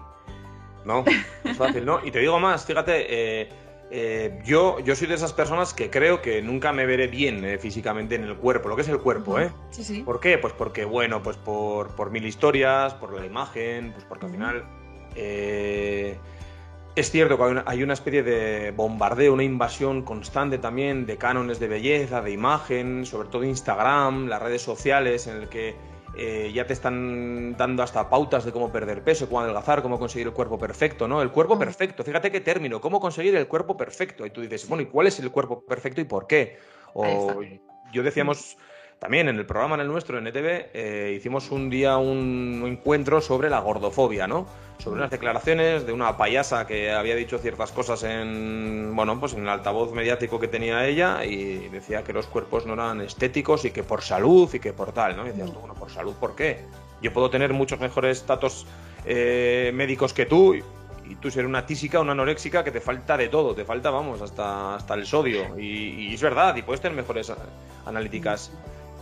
[0.86, 1.04] No,
[1.44, 2.04] es fácil, ¿no?
[2.06, 3.50] Y te digo más, fíjate, eh,
[3.92, 7.58] eh, yo, yo soy de esas personas que creo que nunca me veré bien eh,
[7.58, 9.52] físicamente en el cuerpo, lo que es el cuerpo, ¿eh?
[9.70, 10.02] Sí, sí.
[10.02, 10.38] ¿Por qué?
[10.38, 14.64] Pues porque, bueno, pues por, por mil historias, por la imagen, pues porque al final...
[15.16, 16.18] Eh,
[16.96, 21.68] es cierto que hay una, especie de bombardeo, una invasión constante también de cánones de
[21.68, 25.76] belleza, de imagen, sobre todo Instagram, las redes sociales, en el que
[26.18, 30.28] eh, ya te están dando hasta pautas de cómo perder peso, cómo adelgazar, cómo conseguir
[30.28, 31.22] el cuerpo perfecto, ¿no?
[31.22, 34.26] El cuerpo perfecto, fíjate qué término, cómo conseguir el cuerpo perfecto.
[34.26, 36.58] Y tú dices, bueno, ¿y cuál es el cuerpo perfecto y por qué?
[36.94, 37.42] O
[37.92, 38.58] yo decíamos
[39.00, 43.22] también en el programa, en el nuestro, en ETV, eh, hicimos un día un encuentro
[43.22, 44.48] sobre la gordofobia, ¿no?
[44.78, 49.44] Sobre unas declaraciones de una payasa que había dicho ciertas cosas en, bueno, pues en
[49.44, 53.72] el altavoz mediático que tenía ella y decía que los cuerpos no eran estéticos y
[53.72, 55.26] que por salud y que por tal, ¿no?
[55.26, 56.60] Y decías, bueno, por salud, ¿por qué?
[57.02, 58.66] Yo puedo tener muchos mejores datos
[59.06, 63.28] eh, médicos que tú y tú ser una tísica, una anoréxica que te falta de
[63.28, 65.58] todo, te falta, vamos, hasta, hasta el sodio.
[65.60, 67.32] Y, y es verdad, y puedes tener mejores
[67.86, 68.52] analíticas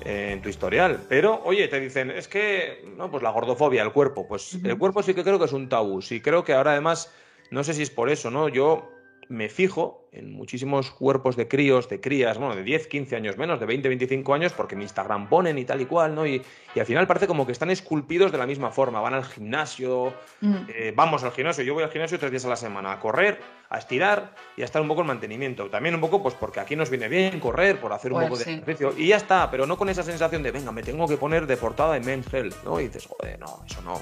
[0.05, 1.05] en tu historial.
[1.07, 4.27] Pero, oye, te dicen, es que, no, pues la gordofobia, el cuerpo.
[4.27, 6.01] Pues el cuerpo sí que creo que es un tabú.
[6.01, 7.11] Sí creo que ahora además,
[7.51, 8.49] no sé si es por eso, ¿no?
[8.49, 8.91] Yo
[9.29, 13.59] me fijo en muchísimos cuerpos de críos, de crías, bueno, de 10, 15 años menos,
[13.59, 16.25] de 20, 25 años, porque en Instagram ponen y tal y cual, ¿no?
[16.27, 16.41] Y,
[16.75, 18.99] al final parece como que están esculpidos de la misma forma.
[18.99, 20.55] Van al gimnasio, mm.
[20.69, 23.39] eh, vamos al gimnasio, yo voy al gimnasio tres días a la semana a correr,
[23.69, 25.69] a estirar y a estar un poco en mantenimiento.
[25.69, 28.43] También un poco, pues porque aquí nos viene bien correr, por hacer un pues poco
[28.43, 28.93] de ejercicio.
[28.97, 31.57] Y ya está, pero no con esa sensación de, venga, me tengo que poner de
[31.57, 32.79] portada en Men's Health, ¿no?
[32.79, 34.01] Y dices, joder, no, eso no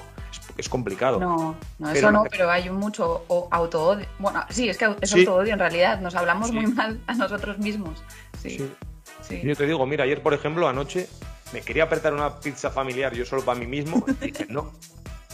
[0.56, 1.18] es complicado.
[1.18, 4.06] No, no eso no, pero hay mucho auto-odio.
[4.18, 6.00] Bueno, sí, es que es auto-odio en realidad.
[6.00, 8.02] Nos hablamos muy mal a nosotros mismos.
[8.40, 8.70] Sí.
[9.42, 11.08] Yo te digo, mira, ayer, por ejemplo, anoche
[11.52, 14.04] me quería apretar una pizza familiar yo solo para mí mismo.
[14.20, 14.72] Y dije, no,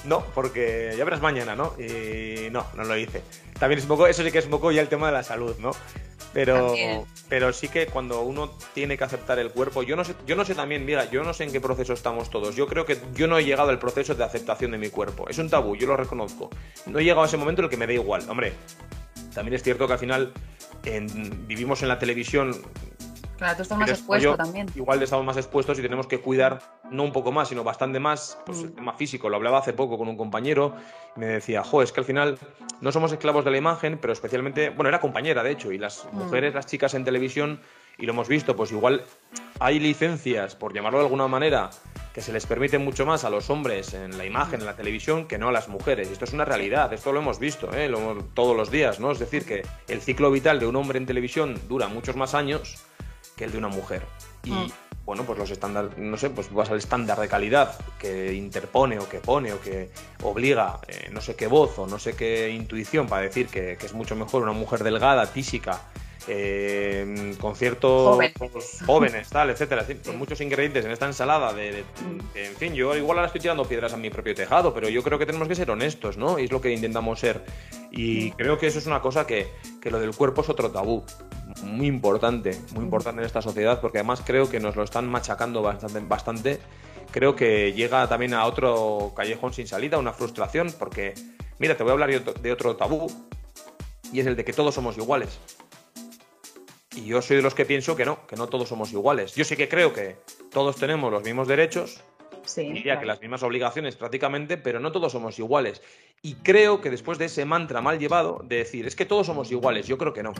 [0.04, 1.74] no, porque ya verás mañana, ¿no?
[1.78, 3.22] Y no, no lo hice.
[3.58, 5.22] También es un poco, eso sí que es un poco ya el tema de la
[5.22, 5.72] salud, ¿no?
[6.32, 6.74] Pero,
[7.28, 10.44] pero sí que cuando uno tiene que aceptar el cuerpo, yo no sé, yo no
[10.44, 12.54] sé también, mira, yo no sé en qué proceso estamos todos.
[12.54, 15.28] Yo creo que yo no he llegado al proceso de aceptación de mi cuerpo.
[15.28, 16.50] Es un tabú, yo lo reconozco.
[16.86, 18.28] No he llegado a ese momento en el que me da igual.
[18.28, 18.52] Hombre,
[19.34, 20.32] también es cierto que al final
[21.46, 22.54] vivimos en la televisión
[23.38, 24.66] Claro, tú estás más expuesto también.
[24.74, 28.36] Igual estamos más expuestos y tenemos que cuidar no un poco más, sino bastante más
[28.44, 28.74] pues, el mm.
[28.74, 29.28] tema físico.
[29.28, 30.74] Lo hablaba hace poco con un compañero
[31.16, 32.36] y me decía, jo, es que al final
[32.80, 36.04] no somos esclavos de la imagen, pero especialmente, bueno, era compañera de hecho, y las
[36.10, 36.16] mm.
[36.16, 37.60] mujeres, las chicas en televisión,
[37.96, 39.04] y lo hemos visto, pues igual
[39.60, 41.70] hay licencias, por llamarlo de alguna manera,
[42.12, 45.26] que se les permite mucho más a los hombres en la imagen, en la televisión,
[45.26, 46.08] que no a las mujeres.
[46.08, 47.88] Y esto es una realidad, esto lo hemos visto ¿eh?
[48.34, 49.12] todos los días, ¿no?
[49.12, 52.87] Es decir, que el ciclo vital de un hombre en televisión dura muchos más años
[53.38, 54.02] que el de una mujer.
[54.44, 54.70] Y mm.
[55.06, 59.08] bueno, pues los estándares, no sé, pues vas al estándar de calidad que interpone o
[59.08, 59.90] que pone o que
[60.22, 63.94] obliga eh, no sé qué voz o no sé qué intuición para decir que, es
[63.94, 65.80] mucho mejor una mujer delgada, tísica,
[66.26, 68.18] eh, con ciertos
[68.84, 72.36] jóvenes, tal, etcétera, con muchos ingredientes en esta ensalada de, mm.
[72.36, 75.18] en fin, yo igual ahora estoy tirando piedras a mi propio tejado, pero yo creo
[75.18, 76.38] que tenemos que ser honestos, ¿no?
[76.38, 77.44] Y es lo que intentamos ser.
[77.90, 78.36] Y mm.
[78.36, 79.48] creo que eso es una cosa que,
[79.80, 81.04] que lo del cuerpo es otro tabú
[81.62, 85.62] muy importante, muy importante en esta sociedad, porque además creo que nos lo están machacando
[85.62, 86.60] bastante, bastante.
[87.10, 91.14] Creo que llega también a otro callejón sin salida, una frustración, porque,
[91.58, 93.06] mira, te voy a hablar de otro tabú,
[94.12, 95.38] y es el de que todos somos iguales.
[96.94, 99.34] Y yo soy de los que pienso que no, que no todos somos iguales.
[99.34, 100.16] Yo sí que creo que
[100.50, 102.02] todos tenemos los mismos derechos,
[102.48, 105.82] sí, diría que las mismas obligaciones prácticamente, pero no todos somos iguales.
[106.22, 109.50] Y creo que después de ese mantra mal llevado de decir, es que todos somos
[109.52, 110.32] iguales, yo creo que no.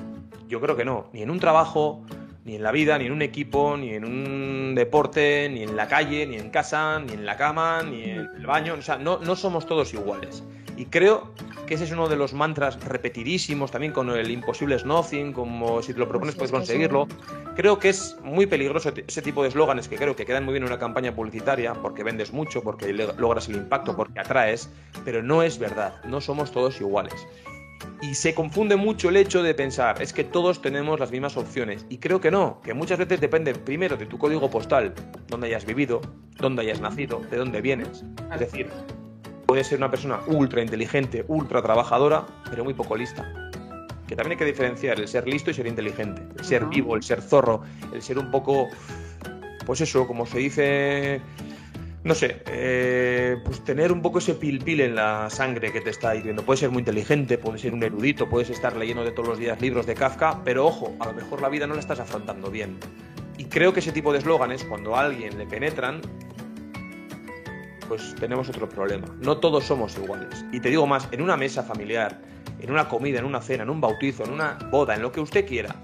[0.49, 1.09] Yo creo que no.
[1.13, 2.05] Ni en un trabajo,
[2.45, 5.87] ni en la vida, ni en un equipo, ni en un deporte, ni en la
[5.87, 8.75] calle, ni en casa, ni en la cama, ni en el baño.
[8.75, 10.43] O sea, no, no somos todos iguales.
[10.77, 11.33] Y creo
[11.69, 15.83] que ese es uno de los mantras repetidísimos también con el imposible es nothing, como
[15.83, 17.07] si te lo propones puedes conseguirlo.
[17.55, 20.63] Creo que es muy peligroso ese tipo de eslóganes que creo que quedan muy bien
[20.63, 24.71] en una campaña publicitaria porque vendes mucho, porque logras el impacto, porque atraes,
[25.05, 27.27] pero no es verdad, no somos todos iguales.
[28.01, 31.85] Y se confunde mucho el hecho de pensar, es que todos tenemos las mismas opciones.
[31.91, 34.95] Y creo que no, que muchas veces depende primero de tu código postal,
[35.27, 36.01] dónde hayas vivido,
[36.39, 38.05] dónde hayas nacido, de dónde vienes.
[38.33, 38.71] Es decir,
[39.49, 43.51] puede ser una persona ultra inteligente, ultra trabajadora, pero muy poco lista.
[44.07, 47.03] Que también hay que diferenciar el ser listo y ser inteligente, el ser vivo, el
[47.03, 47.63] ser zorro,
[47.95, 48.69] el ser un poco,
[49.65, 51.23] pues eso, como se dice,
[52.05, 56.13] no sé, eh, pues tener un poco ese pil-pil en la sangre que te está
[56.13, 56.43] diciendo.
[56.43, 59.59] Puede ser muy inteligente, puede ser un erudito, puedes estar leyendo de todos los días
[59.63, 62.79] libros de Kafka, pero ojo, a lo mejor la vida no la estás afrontando bien.
[63.39, 66.03] Y creo que ese tipo de eslóganes, cuando a alguien le penetran,
[67.89, 69.07] pues tenemos otro problema.
[69.21, 70.45] No todos somos iguales.
[70.53, 72.21] Y te digo más, en una mesa familiar,
[72.61, 75.21] en una comida, en una cena, en un bautizo, en una boda, en lo que
[75.21, 75.75] usted quiera,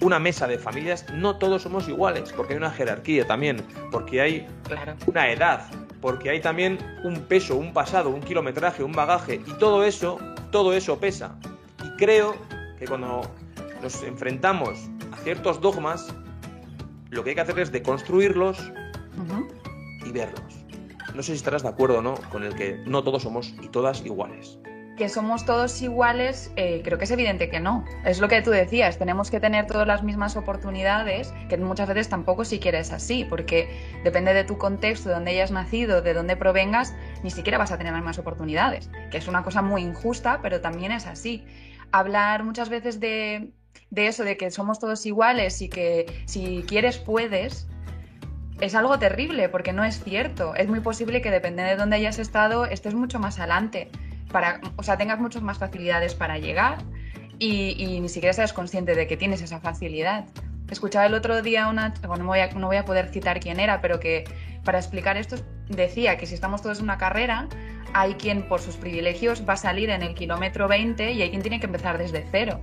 [0.00, 4.46] una mesa de familias, no todos somos iguales, porque hay una jerarquía también, porque hay
[5.06, 5.66] una edad,
[6.00, 10.18] porque hay también un peso, un pasado, un kilometraje, un bagaje, y todo eso,
[10.50, 11.36] todo eso pesa.
[11.84, 12.34] Y creo
[12.78, 13.22] que cuando
[13.82, 16.14] nos enfrentamos a ciertos dogmas,
[17.10, 18.58] lo que hay que hacer es deconstruirlos
[20.06, 20.59] y verlos
[21.14, 24.04] no sé si estarás de acuerdo no con el que no todos somos y todas
[24.04, 24.58] iguales.
[24.96, 27.86] Que somos todos iguales, eh, creo que es evidente que no.
[28.04, 32.10] Es lo que tú decías, tenemos que tener todas las mismas oportunidades, que muchas veces
[32.10, 33.70] tampoco siquiera es así, porque
[34.04, 37.78] depende de tu contexto, de dónde hayas nacido, de dónde provengas, ni siquiera vas a
[37.78, 41.46] tener las mismas oportunidades, que es una cosa muy injusta, pero también es así.
[41.92, 43.52] Hablar muchas veces de,
[43.88, 47.68] de eso, de que somos todos iguales y que si quieres puedes,
[48.60, 50.54] es algo terrible porque no es cierto.
[50.54, 53.90] Es muy posible que dependiendo de dónde hayas estado estés mucho más adelante,
[54.30, 56.78] para, o sea, tengas muchas más facilidades para llegar
[57.38, 60.26] y, ni siquiera seas consciente de que tienes esa facilidad.
[60.70, 63.80] Escuchaba el otro día una, no voy, a, no voy a poder citar quién era,
[63.80, 64.24] pero que
[64.62, 65.36] para explicar esto
[65.68, 67.48] decía que si estamos todos en una carrera,
[67.92, 71.42] hay quien por sus privilegios va a salir en el kilómetro 20 y hay quien
[71.42, 72.60] tiene que empezar desde cero.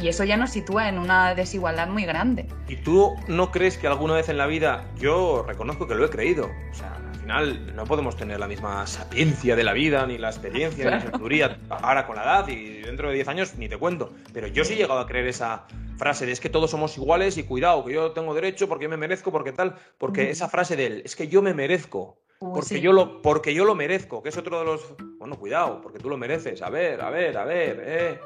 [0.00, 2.46] Y eso ya nos sitúa en una desigualdad muy grande.
[2.68, 6.10] ¿Y tú no crees que alguna vez en la vida, yo reconozco que lo he
[6.10, 10.16] creído, o sea, al final no podemos tener la misma sapiencia de la vida, ni
[10.16, 13.68] la experiencia, ni la sabiduría ahora con la edad y dentro de 10 años ni
[13.68, 16.70] te cuento, pero yo sí he llegado a creer esa frase de es que todos
[16.70, 20.48] somos iguales y cuidado, que yo tengo derecho porque me merezco, porque tal, porque esa
[20.48, 22.20] frase de él, es que yo me merezco.
[22.38, 24.94] Porque, yo lo, porque yo lo merezco, que es otro de los...
[25.18, 26.62] Bueno, cuidado, porque tú lo mereces.
[26.62, 27.82] A ver, a ver, a ver.
[27.84, 28.20] Eh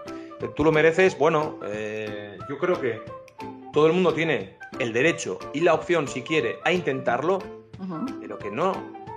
[0.48, 3.00] tú lo mereces, bueno, eh, yo creo que
[3.72, 7.38] todo el mundo tiene el derecho y la opción, si quiere, a intentarlo,
[8.20, 8.72] pero que no,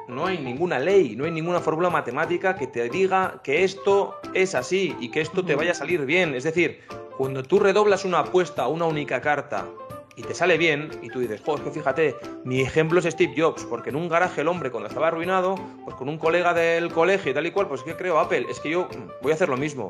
[0.08, 4.56] no hay ninguna ley, no hay ninguna fórmula matemática que te diga que esto es
[4.56, 6.36] así y que esto te vaya a salir bien.
[6.36, 6.82] Es decir,
[7.18, 9.68] cuando tú redoblas una apuesta a una única carta
[10.16, 13.66] y te sale bien, y tú dices, joder, que fíjate, mi ejemplo es Steve Jobs,
[13.66, 17.32] porque en un garaje el hombre cuando estaba arruinado, pues con un colega del colegio
[17.32, 18.88] y tal y cual, pues que creo Apple, es que yo
[19.22, 19.90] voy a hacer lo mismo.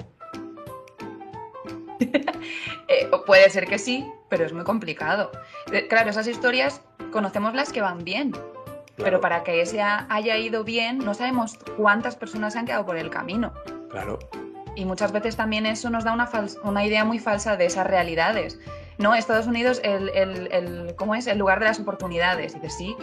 [2.88, 5.32] Eh, puede ser que sí, pero es muy complicado.
[5.72, 6.82] Eh, claro, esas historias
[7.12, 8.32] conocemos las que van bien,
[8.98, 13.10] pero para que ese haya ido bien, no sabemos cuántas personas han quedado por el
[13.10, 13.54] camino.
[13.90, 14.20] Claro.
[14.76, 16.30] Y muchas veces también eso nos da una,
[16.64, 18.60] una idea muy falsa de esas realidades.
[18.98, 21.28] No, Estados Unidos, el, el, ¿cómo es?
[21.28, 22.54] El lugar de las oportunidades.
[22.54, 22.96] Dices, sí,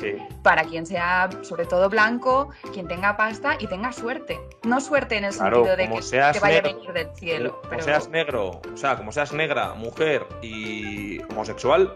[0.43, 4.41] para quien sea, sobre todo blanco, quien tenga pasta y tenga suerte.
[4.65, 7.61] No suerte en el sentido de que, vaya a venir del cielo.
[7.69, 11.95] Como seas negro, o sea, como seas negra, mujer y homosexual.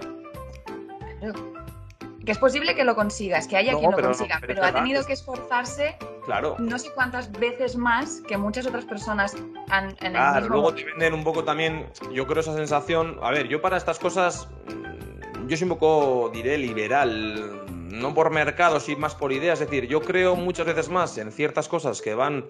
[2.26, 5.12] Que es posible que lo consigas, que haya quien lo consiga, pero, ha tenido que
[5.12, 6.56] esforzarse claro.
[6.58, 9.36] no sé cuántas veces más que muchas otras personas
[9.70, 13.48] han en Claro, luego te venden un poco también, yo creo esa sensación, a ver,
[13.48, 18.98] yo para estas cosas, mm, yo soy un poco, diré, liberal, no por mercado, sino
[18.98, 22.46] más por ideas, es decir, yo creo muchas veces más en ciertas cosas que van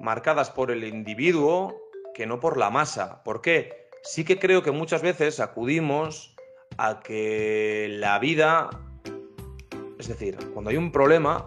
[0.00, 1.80] marcadas por el individuo
[2.14, 3.22] que no por la masa.
[3.22, 3.80] ¿Por qué?
[4.02, 6.34] sí que creo que muchas veces acudimos
[6.78, 8.70] a que la vida,
[10.00, 11.44] es decir, cuando hay un problema,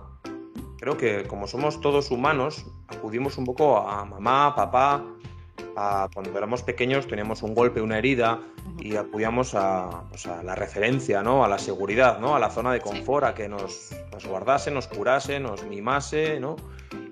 [0.78, 5.04] creo que como somos todos humanos, acudimos un poco a mamá, papá,
[5.76, 8.42] a, cuando éramos pequeños teníamos un golpe, una herida
[8.78, 11.44] y acudíamos a, pues a, la referencia, ¿no?
[11.44, 12.36] a la seguridad, ¿no?
[12.36, 16.56] a la zona de confort, a que nos, nos guardase, nos curase, nos mimase, ¿no?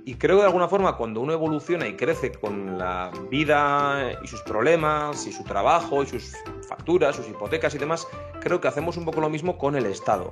[0.05, 4.27] Y creo que de alguna forma cuando uno evoluciona y crece con la vida y
[4.27, 6.35] sus problemas y su trabajo y sus
[6.67, 8.07] facturas, sus hipotecas y demás,
[8.41, 10.31] creo que hacemos un poco lo mismo con el Estado.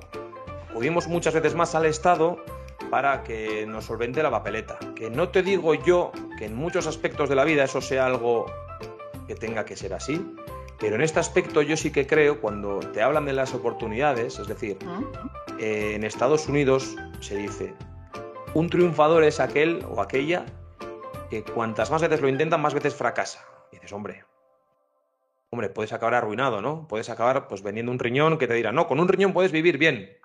[0.69, 2.43] Acudimos muchas veces más al Estado
[2.89, 4.77] para que nos solvente la papeleta.
[4.95, 8.45] Que no te digo yo que en muchos aspectos de la vida eso sea algo
[9.27, 10.25] que tenga que ser así,
[10.79, 14.47] pero en este aspecto yo sí que creo, cuando te hablan de las oportunidades, es
[14.47, 14.77] decir,
[15.59, 17.73] eh, en Estados Unidos se dice,
[18.53, 20.45] un triunfador es aquel o aquella
[21.29, 23.45] que cuantas más veces lo intentan, más veces fracasa.
[23.71, 24.23] Y dices, hombre,
[25.51, 26.87] hombre, puedes acabar arruinado, ¿no?
[26.87, 29.77] Puedes acabar pues vendiendo un riñón que te dirá, no, con un riñón puedes vivir
[29.77, 30.18] bien.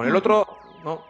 [0.00, 1.02] Con el otro, no.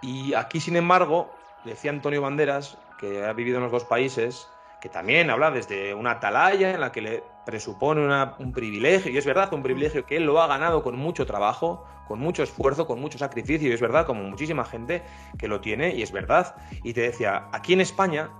[0.00, 1.28] Y aquí, sin embargo,
[1.64, 4.48] decía Antonio Banderas, que ha vivido en los dos países,
[4.80, 8.00] que también habla desde una atalaya en la que le presupone
[8.38, 11.84] un privilegio, y es verdad, un privilegio que él lo ha ganado con mucho trabajo,
[12.06, 15.02] con mucho esfuerzo, con mucho sacrificio, y es verdad, como muchísima gente
[15.36, 16.54] que lo tiene, y es verdad.
[16.84, 18.30] Y te decía, aquí en España,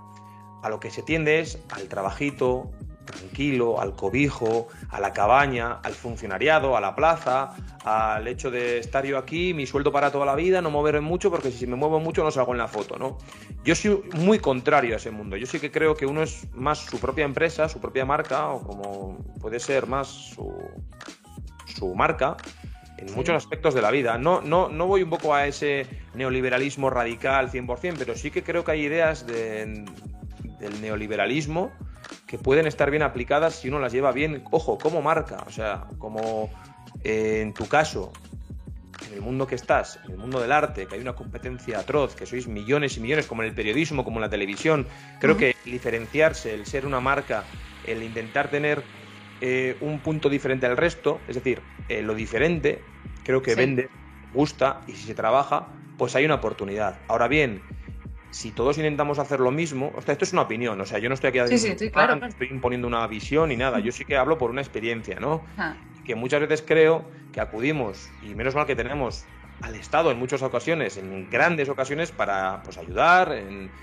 [0.63, 2.71] a lo que se tiende es al trabajito,
[3.07, 9.05] tranquilo, al cobijo, a la cabaña, al funcionariado, a la plaza, al hecho de estar
[9.05, 11.99] yo aquí, mi sueldo para toda la vida, no moverme mucho, porque si me muevo
[11.99, 13.17] mucho no salgo en la foto, ¿no?
[13.63, 15.35] Yo soy muy contrario a ese mundo.
[15.37, 18.61] Yo sí que creo que uno es más su propia empresa, su propia marca, o
[18.61, 20.53] como puede ser más su,
[21.65, 22.37] su marca,
[22.97, 24.17] en muchos aspectos de la vida.
[24.17, 28.63] No, no, no voy un poco a ese neoliberalismo radical 100%, pero sí que creo
[28.63, 29.85] que hay ideas del
[30.81, 31.71] neoliberalismo
[32.25, 35.85] que pueden estar bien aplicadas si uno las lleva bien, ojo, como marca, o sea,
[35.97, 36.49] como
[37.03, 38.11] eh, en tu caso,
[39.07, 42.15] en el mundo que estás, en el mundo del arte, que hay una competencia atroz,
[42.15, 44.87] que sois millones y millones, como en el periodismo, como en la televisión,
[45.19, 47.45] creo que diferenciarse, el ser una marca,
[47.83, 48.83] el intentar tener
[49.39, 52.85] eh, un punto diferente al resto, es decir, eh, lo diferente,
[53.23, 53.89] creo que vende,
[54.31, 57.01] gusta y si se trabaja, pues hay una oportunidad.
[57.07, 57.61] Ahora bien,
[58.29, 61.09] si todos intentamos hacer lo mismo, o sea, esto es una opinión, o sea, yo
[61.09, 62.25] no estoy aquí sí, sí, claro.
[62.25, 65.45] estoy imponiendo una visión ni nada, yo sí que hablo por una experiencia, ¿no?
[66.03, 69.27] Que muchas veces creo que acudimos, y menos mal que tenemos
[69.61, 73.73] al Estado en muchas ocasiones, en grandes ocasiones, para pues, ayudar en,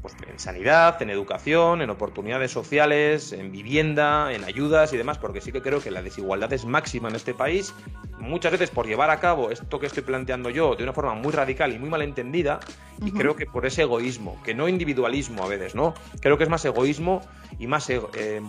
[0.00, 5.40] pues, en, sanidad, en educación, en oportunidades sociales, en vivienda, en ayudas y demás, porque
[5.40, 7.74] sí que creo que la desigualdad es máxima en este país,
[8.18, 11.32] muchas veces por llevar a cabo esto que estoy planteando yo de una forma muy
[11.32, 12.60] radical y muy mal entendida,
[13.04, 15.94] y creo que por ese egoísmo, que no individualismo a veces, ¿no?
[16.20, 17.22] Creo que es más egoísmo
[17.58, 18.00] y más, eh,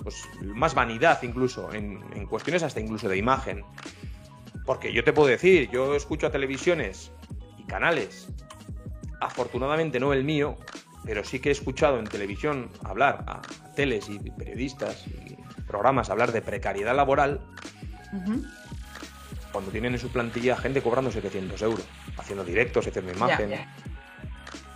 [0.04, 3.64] pues, más vanidad incluso, en, en cuestiones hasta incluso de imagen.
[4.66, 7.12] Porque yo te puedo decir, yo escucho a televisiones
[7.58, 8.28] y canales,
[9.22, 10.58] afortunadamente no el mío,
[11.06, 13.42] pero sí que he escuchado en televisión hablar a,
[13.76, 15.38] teles y periodistas y
[15.68, 17.42] programas hablar de precariedad laboral
[19.52, 21.86] cuando tienen en su plantilla gente cobrando 700 euros,
[22.18, 23.54] haciendo directos, haciendo imagen.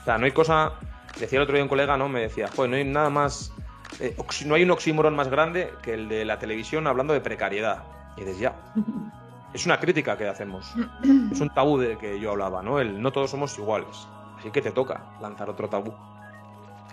[0.02, 0.74] O sea, no hay cosa.
[1.20, 2.10] Decía el otro día un colega, ¿no?
[2.10, 3.54] Me decía, joder, no hay nada más.
[4.00, 7.84] Eh, no hay un oxímoron más grande que el de la televisión hablando de precariedad.
[8.18, 8.56] Y dices, ya.
[9.54, 10.74] es una crítica que hacemos.
[11.32, 12.80] Es un tabú de que yo hablaba, ¿no?
[12.80, 14.08] El no todos somos iguales.
[14.38, 15.94] Así que te toca lanzar otro tabú.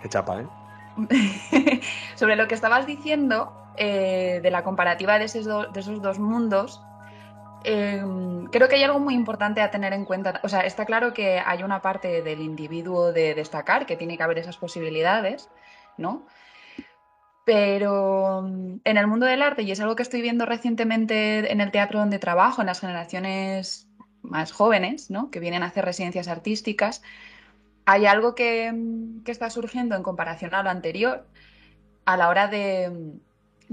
[0.03, 0.47] Qué chapa, ¿eh?
[2.15, 6.81] Sobre lo que estabas diciendo eh, de la comparativa de esos, de esos dos mundos,
[7.63, 10.41] em, creo que hay algo muy importante a tener en cuenta.
[10.43, 14.23] O sea, está claro que hay una parte del individuo de destacar, que tiene que
[14.23, 15.49] haber esas posibilidades,
[15.97, 16.27] ¿no?
[17.45, 21.61] Pero mm, en el mundo del arte, y es algo que estoy viendo recientemente en
[21.61, 23.87] el teatro donde trabajo, en las generaciones
[24.21, 25.29] más jóvenes, ¿no?
[25.29, 27.01] que vienen a hacer residencias artísticas,
[27.85, 28.73] hay algo que,
[29.25, 31.25] está surgiendo en comparación a lo anterior
[32.05, 33.19] a la hora de,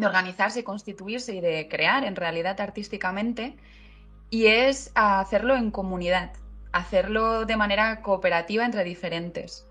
[0.01, 3.57] organizarse, constituirse y de crear en realidad artísticamente,
[4.31, 6.33] y es hacerlo en comunidad,
[6.73, 9.67] hacerlo de manera cooperativa entre diferentes.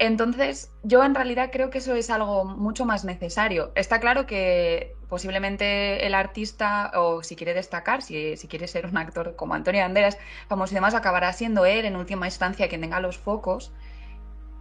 [0.00, 3.70] Entonces, yo en realidad creo que eso es algo mucho más necesario.
[3.74, 9.36] Está claro que posiblemente el artista, o si quiere destacar, si, quiere ser un actor
[9.36, 10.16] como Antonio Banderas,
[10.48, 13.74] famoso y demás, acabará siendo él en última instancia quien tenga los focos.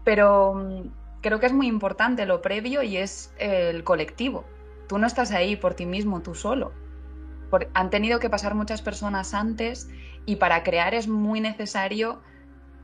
[0.03, 0.89] Pero mm,
[1.21, 4.43] creo que es muy importante lo previo y es el colectivo.
[4.89, 6.73] Tú no estás ahí por ti mismo, tú solo.
[7.73, 9.89] han tenido que pasar muchas personas antes
[10.25, 12.19] y para crear es muy necesario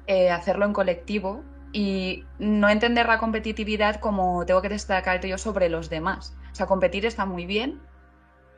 [0.08, 5.70] eh, hacerlo en colectivo y no entender la competitividad como tengo que destacar yo sobre
[5.70, 7.82] los demás, O sea, competir está muy bien,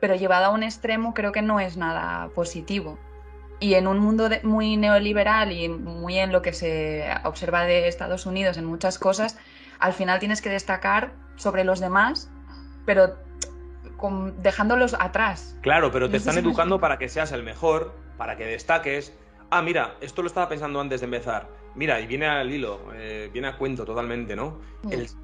[0.00, 2.98] pero llevado a un extremo creo que no es nada positivo.
[3.60, 8.24] Y en un mundo muy neoliberal y muy en lo que se observa de Estados
[8.24, 9.36] Unidos en muchas cosas,
[9.80, 12.30] al final tienes que destacar sobre los demás,
[12.86, 13.16] pero
[14.38, 15.56] dejándolos atrás.
[15.60, 19.12] Claro, pero te están educando para que seas el mejor, para que destaques.
[19.50, 21.48] Ah, mira, esto lo estaba pensando antes de empezar.
[21.78, 24.58] Mira, y viene al hilo, eh, viene a cuento totalmente, ¿no?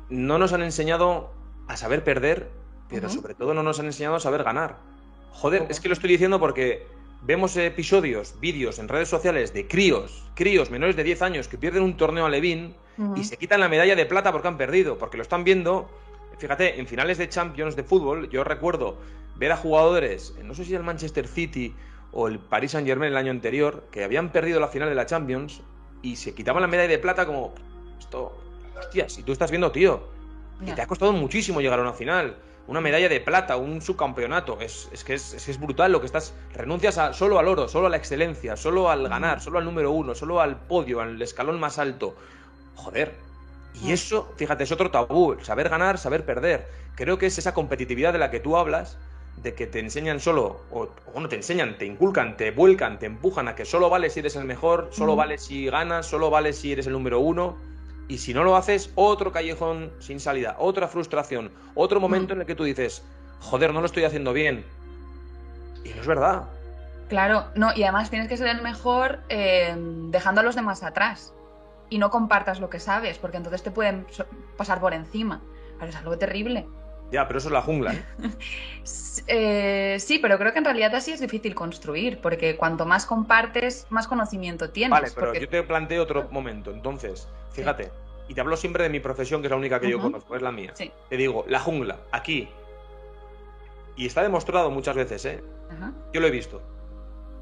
[0.08, 1.32] no nos han enseñado
[1.66, 2.48] a saber perder,
[2.88, 4.76] pero sobre todo no nos han enseñado a saber ganar.
[5.32, 6.86] Joder, es que lo estoy diciendo porque
[7.22, 11.82] vemos episodios, vídeos en redes sociales de críos, críos menores de 10 años que pierden
[11.82, 12.76] un torneo a Levin
[13.16, 15.90] y se quitan la medalla de plata porque han perdido, porque lo están viendo.
[16.38, 18.96] Fíjate, en finales de Champions de fútbol, yo recuerdo
[19.34, 21.74] ver a jugadores, no sé si el Manchester City
[22.12, 25.06] o el Paris Saint Germain el año anterior, que habían perdido la final de la
[25.06, 25.60] Champions
[26.04, 27.54] y se quitaban la medalla de plata como,
[27.98, 28.36] esto,
[28.78, 30.08] hostia, si tú estás viendo, tío,
[30.64, 32.36] que te ha costado muchísimo llegar a una final
[32.66, 34.58] una medalla de plata, un subcampeonato.
[34.60, 36.34] Es, que es, brutal lo que estás.
[36.54, 39.90] Renuncias a, solo al oro, solo a la excelencia, solo al ganar, solo al número
[39.90, 42.16] uno, solo al podio, al escalón más alto.
[42.76, 43.14] Joder.
[43.82, 45.36] Y eso, fíjate, es otro tabú.
[45.42, 46.66] Saber ganar, saber perder.
[46.94, 48.96] Creo que es esa competitividad de la que tú hablas,
[49.44, 53.46] de que te enseñan solo, o, bueno, te enseñan, te inculcan, te vuelcan, te empujan
[53.46, 56.72] a que solo vale si eres el mejor, solo vale si ganas, solo vale si
[56.72, 57.56] eres el número uno
[58.08, 62.46] y si no lo haces, otro callejón sin salida, otra frustración, otro momento en el
[62.46, 63.04] que tú dices,
[63.40, 64.64] joder, no lo estoy haciendo bien.
[65.84, 66.44] Y no es verdad.
[67.08, 69.76] Claro, no, y además tienes que ser el mejor eh,
[70.08, 71.34] dejando a los demás atrás.
[71.90, 74.06] Y no compartas lo que sabes, porque entonces te pueden
[74.56, 75.42] pasar por encima.
[75.78, 76.66] Pero es algo terrible.
[77.14, 77.94] Ya, pero eso es la jungla.
[79.28, 79.96] ¿eh?
[80.00, 84.08] sí, pero creo que en realidad así es difícil construir, porque cuanto más compartes, más
[84.08, 84.90] conocimiento tienes.
[84.90, 86.72] Vale, pero yo te planteo otro momento.
[86.72, 87.92] Entonces, fíjate,
[88.28, 90.42] y te hablo siempre de mi profesión, que es la única que yo conozco, es
[90.42, 90.74] la mía.
[90.74, 92.48] Te digo, la jungla, aquí.
[93.94, 95.44] Y está demostrado muchas veces, ¿eh?
[96.12, 96.62] Yo lo he visto.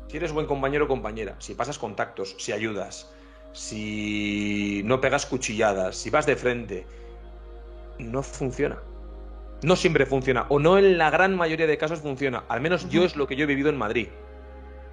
[0.09, 3.11] Si eres buen compañero o compañera, si pasas contactos, si ayudas,
[3.55, 6.85] si no pegas cuchilladas, si vas de frente,
[7.99, 8.77] no funciona
[9.63, 12.45] no siempre funciona, o no en la gran mayoría de casos funciona.
[12.49, 14.09] Al menos yo es lo que yo he vivido en Madrid.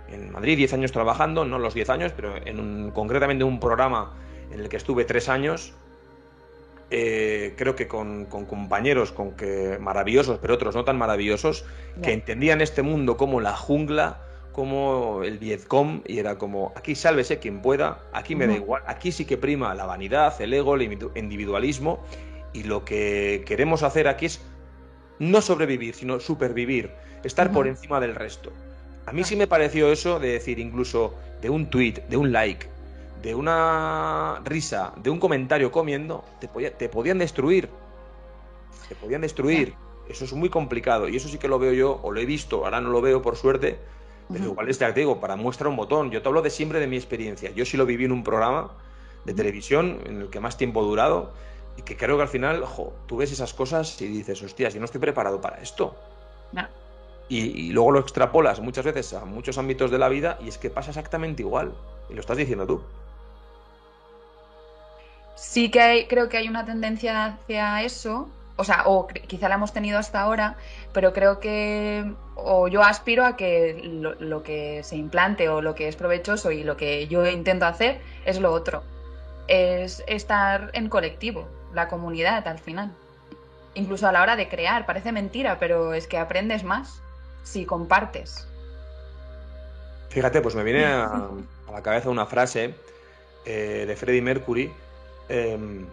[0.09, 4.13] En Madrid 10 años trabajando, no los 10 años, pero en un, concretamente un programa
[4.51, 5.73] en el que estuve 3 años,
[6.91, 11.65] eh, creo que con, compañeros con que maravillosos, pero otros no tan maravillosos,
[12.01, 17.37] que entendían este mundo como la jungla, como el Vietcom, y era como, aquí sálvese
[17.37, 20.81] quien pueda, aquí me da igual, aquí sí que prima la vanidad, el ego, el
[21.15, 22.03] individualismo,
[22.53, 24.41] y lo que queremos hacer aquí es
[25.19, 26.91] no sobrevivir, sino supervivir,
[27.23, 28.51] estar por encima del resto.
[29.05, 32.67] A mí sí me pareció eso de decir incluso de un tweet, de un like,
[33.21, 37.69] de una risa, de un comentario comiendo, te, podían destruir.
[38.87, 39.73] Te podían destruir.
[40.07, 42.65] Eso es muy complicado y eso sí que lo veo yo, o lo he visto,
[42.65, 43.77] ahora no lo veo por suerte,
[44.31, 46.11] pero igual es te digo, para muestra un botón.
[46.11, 47.51] Yo te hablo de siempre de mi experiencia.
[47.51, 48.71] Yo sí lo viví en un programa
[49.25, 51.33] de televisión en el que más tiempo ha durado
[51.79, 54.81] y que creo que al final, ojo, tú ves esas cosas y dices, hostias, yo
[54.81, 55.95] no estoy preparado para esto.
[57.29, 60.71] Y, luego lo extrapolas muchas veces a muchos ámbitos de la vida y es que
[60.71, 61.73] pasa exactamente igual.
[62.09, 62.81] Y lo estás diciendo tú.
[65.35, 68.27] Sí que hay, creo que hay una tendencia hacia eso,
[68.57, 70.57] o sea, o quizá la hemos tenido hasta ahora,
[70.91, 73.79] pero creo que, o yo aspiro a que
[74.19, 78.01] lo, que se implante o lo que es provechoso y lo que yo intento hacer
[78.25, 78.83] es lo otro,
[79.47, 82.91] es estar en colectivo, la comunidad al final.
[83.75, 87.01] Incluso a la hora de crear, parece mentira, pero es que aprendes más
[87.43, 88.47] si compartes.
[90.09, 91.29] Fíjate, pues me viene a,
[91.71, 92.73] la cabeza una frase
[93.45, 94.71] eh, de Freddie Mercury.
[95.29, 95.85] Em,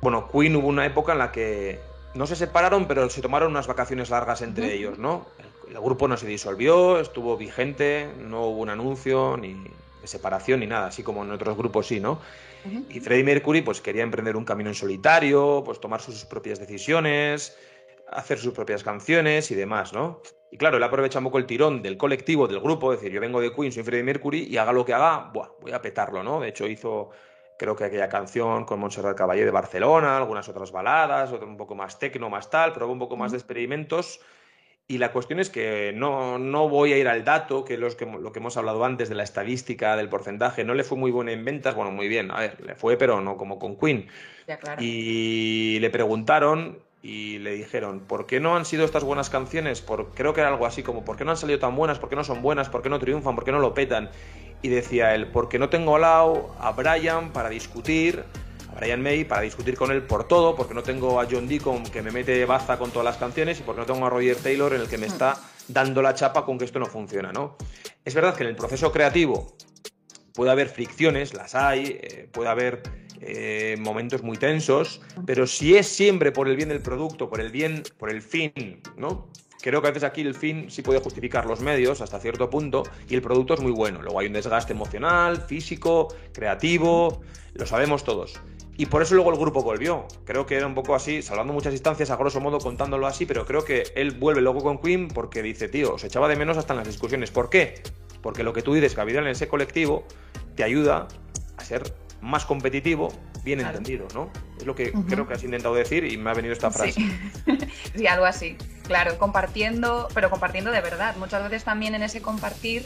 [0.00, 1.80] bueno, Queen hubo una época en la que
[2.14, 5.26] no se separaron, pero se tomaron unas vacaciones largas entre ellos, ¿no?
[5.68, 9.54] el, grupo no se disolvió, estuvo vigente, no hubo un anuncio ni
[10.00, 12.20] de separación ni nada, así como en otros grupos sí, ¿no?
[12.88, 17.56] Y Freddie Mercury pues quería emprender un camino en solitario, pues tomar sus propias decisiones,
[18.08, 20.20] hacer sus propias canciones y demás, ¿no?
[20.50, 23.20] Y claro, él aprovecha un poco el tirón del colectivo, del grupo, es decir, yo
[23.20, 26.40] vengo de Queen, soy Freddie Mercury y haga lo que haga, voy a petarlo, ¿no?
[26.40, 27.10] De hecho hizo
[27.58, 31.74] creo que aquella canción con Montserrat Caballé de Barcelona, algunas otras baladas, otro un poco
[31.74, 34.20] más tecno, más tal, probó un poco más de experimentos
[34.88, 38.06] y la cuestión es que no, no voy a ir al dato, que, los que
[38.06, 41.32] lo que hemos hablado antes de la estadística, del porcentaje, no le fue muy buena
[41.32, 44.06] en ventas, bueno, muy bien, a ver, le fue, pero no como con Queen.
[44.78, 49.80] Y le preguntaron y le dijeron, ¿por qué no han sido estas buenas canciones?
[49.80, 51.98] Por, creo que era algo así como, ¿por qué no han salido tan buenas?
[51.98, 52.68] ¿Por qué no son buenas?
[52.68, 53.34] ¿Por qué no triunfan?
[53.34, 54.10] ¿Por qué no lo petan?
[54.62, 58.22] Y decía él, porque no tengo al lado a Brian para discutir,
[58.76, 62.02] Brian May, para discutir con él por todo, porque no tengo a John Deacon que
[62.02, 64.82] me mete baza con todas las canciones y porque no tengo a Roger Taylor en
[64.82, 67.56] el que me está dando la chapa con que esto no funciona, ¿no?
[68.04, 69.56] Es verdad que en el proceso creativo
[70.34, 72.82] puede haber fricciones, las hay, eh, puede haber
[73.20, 77.50] eh, momentos muy tensos, pero si es siempre por el bien del producto, por el
[77.50, 79.28] bien, por el fin, ¿no?
[79.62, 82.84] Creo que a veces aquí el fin sí puede justificar los medios hasta cierto punto
[83.08, 84.00] y el producto es muy bueno.
[84.02, 87.22] Luego hay un desgaste emocional, físico, creativo,
[87.54, 88.38] lo sabemos todos.
[88.78, 90.06] Y por eso luego el grupo volvió.
[90.24, 93.46] Creo que era un poco así, salvando muchas instancias, a grosso modo contándolo así, pero
[93.46, 96.74] creo que él vuelve luego con Queen porque dice, tío, se echaba de menos hasta
[96.74, 97.30] en las discusiones.
[97.30, 97.82] ¿Por qué?
[98.22, 100.04] Porque lo que tú dices, había en ese colectivo,
[100.56, 101.08] te ayuda
[101.56, 103.12] a ser más competitivo,
[103.44, 104.30] bien entendido, ¿no?
[104.58, 107.00] Es lo que creo que has intentado decir y me ha venido esta frase.
[107.94, 108.06] Sí.
[108.06, 108.56] algo así,
[108.86, 111.16] claro, compartiendo, pero compartiendo de verdad.
[111.16, 112.84] Muchas veces también en ese compartir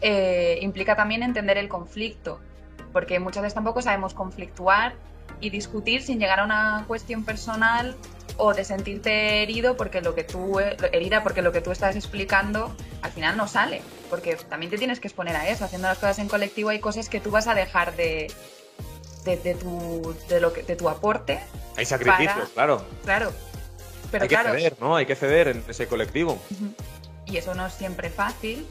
[0.00, 2.40] eh, implica también entender el conflicto,
[2.92, 4.94] porque muchas veces tampoco sabemos conflictuar
[5.40, 7.96] y discutir sin llegar a una cuestión personal
[8.36, 12.74] o de sentirte herido porque lo que tú herida porque lo que tú estás explicando
[13.02, 15.64] al final no sale porque también te tienes que exponer a eso.
[15.64, 18.32] Haciendo las cosas en colectivo hay cosas que tú vas a dejar de
[19.24, 21.40] de, tu de lo que de tu aporte
[21.76, 22.84] hay sacrificios claro.
[23.04, 23.32] Claro.
[24.10, 26.38] Pero hay que ceder no hay que ceder en ese colectivo.
[27.26, 28.66] Y eso no es siempre fácil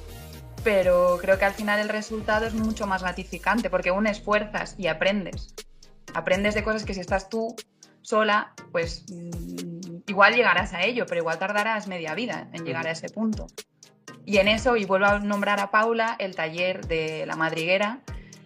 [0.63, 4.87] pero creo que al final el resultado es mucho más gratificante porque unes fuerzas y
[4.87, 5.53] aprendes
[6.13, 7.55] aprendes de cosas que si estás tú
[8.01, 12.91] sola, pues mm, igual llegarás a ello, pero igual tardarás media vida en llegar a
[12.91, 13.47] ese punto.
[14.25, 17.99] Y en eso, y vuelvo a nombrar a Paula, el taller de la madriguera,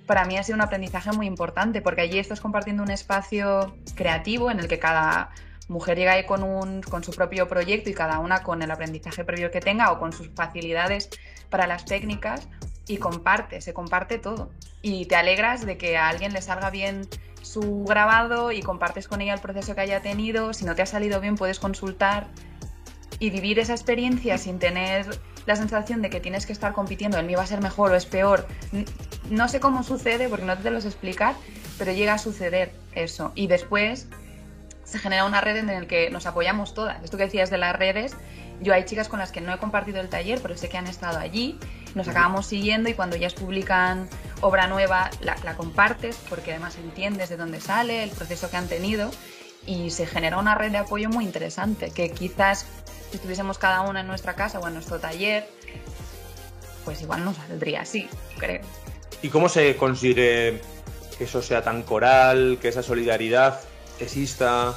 [0.06, 4.52] para mí ha sido un aprendizaje muy importante, porque allí estás compartiendo un espacio creativo
[4.52, 5.32] en el que cada
[5.70, 9.24] mujer llega ahí con, un, con su propio proyecto y cada una con el aprendizaje
[9.24, 11.10] previo que tenga o con sus facilidades
[11.54, 12.48] para las técnicas
[12.88, 14.50] y comparte, se comparte todo.
[14.82, 17.08] Y te alegras de que a alguien le salga bien
[17.44, 20.54] su grabado y compartes con ella el proceso que haya tenido.
[20.54, 22.26] Si no te ha salido bien, puedes consultar
[23.20, 27.26] y vivir esa experiencia sin tener la sensación de que tienes que estar compitiendo, el
[27.28, 28.48] mío va a ser mejor o es peor.
[29.30, 31.36] No sé cómo sucede porque no te lo sé explicar,
[31.78, 33.32] pero llega a suceder eso.
[33.36, 34.08] Y después
[34.86, 37.04] se genera una red en la que nos apoyamos todas.
[37.04, 38.16] Esto que decías de las redes,
[38.64, 40.88] yo hay chicas con las que no he compartido el taller, pero sé que han
[40.88, 41.60] estado allí,
[41.96, 44.10] nos acabamos siguiendo y cuando ellas publican
[44.42, 49.12] obra nueva la, compartes porque además entiendes de dónde sale, el proceso que han tenido
[49.66, 52.66] y se genera una red de apoyo muy interesante que quizás
[53.12, 55.48] si estuviésemos cada una en nuestra casa o en nuestro taller,
[56.84, 58.08] pues igual no saldría así,
[58.38, 58.62] creo.
[59.22, 60.62] ¿Y cómo se consigue
[61.18, 63.60] que eso sea tan coral, que esa solidaridad
[64.00, 64.74] exista?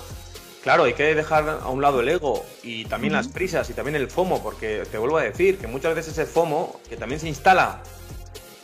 [0.66, 3.94] Claro, hay que dejar a un lado el ego y también las prisas y también
[3.94, 7.28] el FOMO, porque te vuelvo a decir que muchas veces ese FOMO, que también se
[7.28, 7.84] instala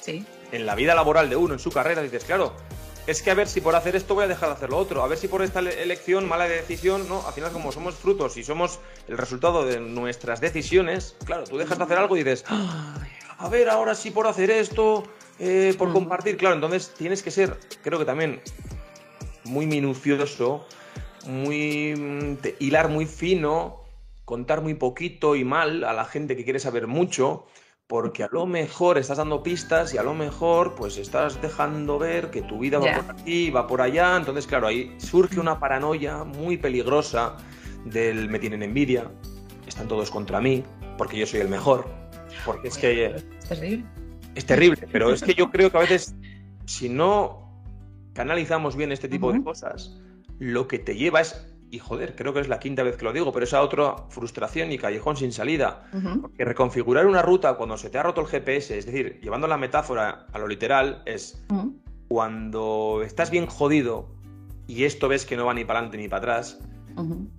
[0.01, 0.27] sí.
[0.51, 2.55] en la vida laboral de uno, en su carrera, dices, claro,
[3.07, 5.05] es que a ver si por hacer esto voy a dejar de hacer lo otro,
[5.05, 8.43] a ver si por esta elección, mala decisión, no, al final como somos frutos y
[8.43, 13.49] somos el resultado de nuestras decisiones, claro, tú dejas de hacer algo y dices, a
[13.49, 15.05] ver, ahora sí por hacer esto,
[15.39, 18.43] eh, por compartir, claro, entonces tienes que ser, creo que también,
[19.45, 20.67] muy minucioso,
[21.27, 23.81] muy mm, hilar muy fino,
[24.25, 27.47] contar muy poquito y mal a la gente que quiere saber mucho
[27.93, 32.31] porque a lo mejor estás dando pistas y a lo mejor pues estás dejando ver
[32.31, 36.25] que tu vida va por aquí, va por allá, entonces claro, ahí surge una paranoia
[36.25, 37.37] muy peligrosa
[37.85, 39.11] del me tienen envidia,
[39.67, 40.65] están todos contra mí,
[40.97, 41.87] porque yo soy el mejor,
[42.47, 43.15] porque es que...
[43.15, 43.85] Es terrible.
[44.35, 46.15] Es terrible, pero es que yo creo que a veces
[46.65, 47.63] si no
[48.15, 50.01] canalizamos bien este tipo de cosas,
[50.43, 53.13] lo que te lleva es y joder, creo que es la quinta vez que lo
[53.13, 55.89] digo, pero esa otra frustración y callejón sin salida.
[56.21, 59.57] Porque reconfigurar una ruta cuando se te ha roto el GPS, es decir, llevando la
[59.57, 61.43] metáfora a lo literal, es
[62.09, 64.11] cuando estás bien jodido
[64.67, 66.59] y esto ves que no va ni para adelante ni para atrás.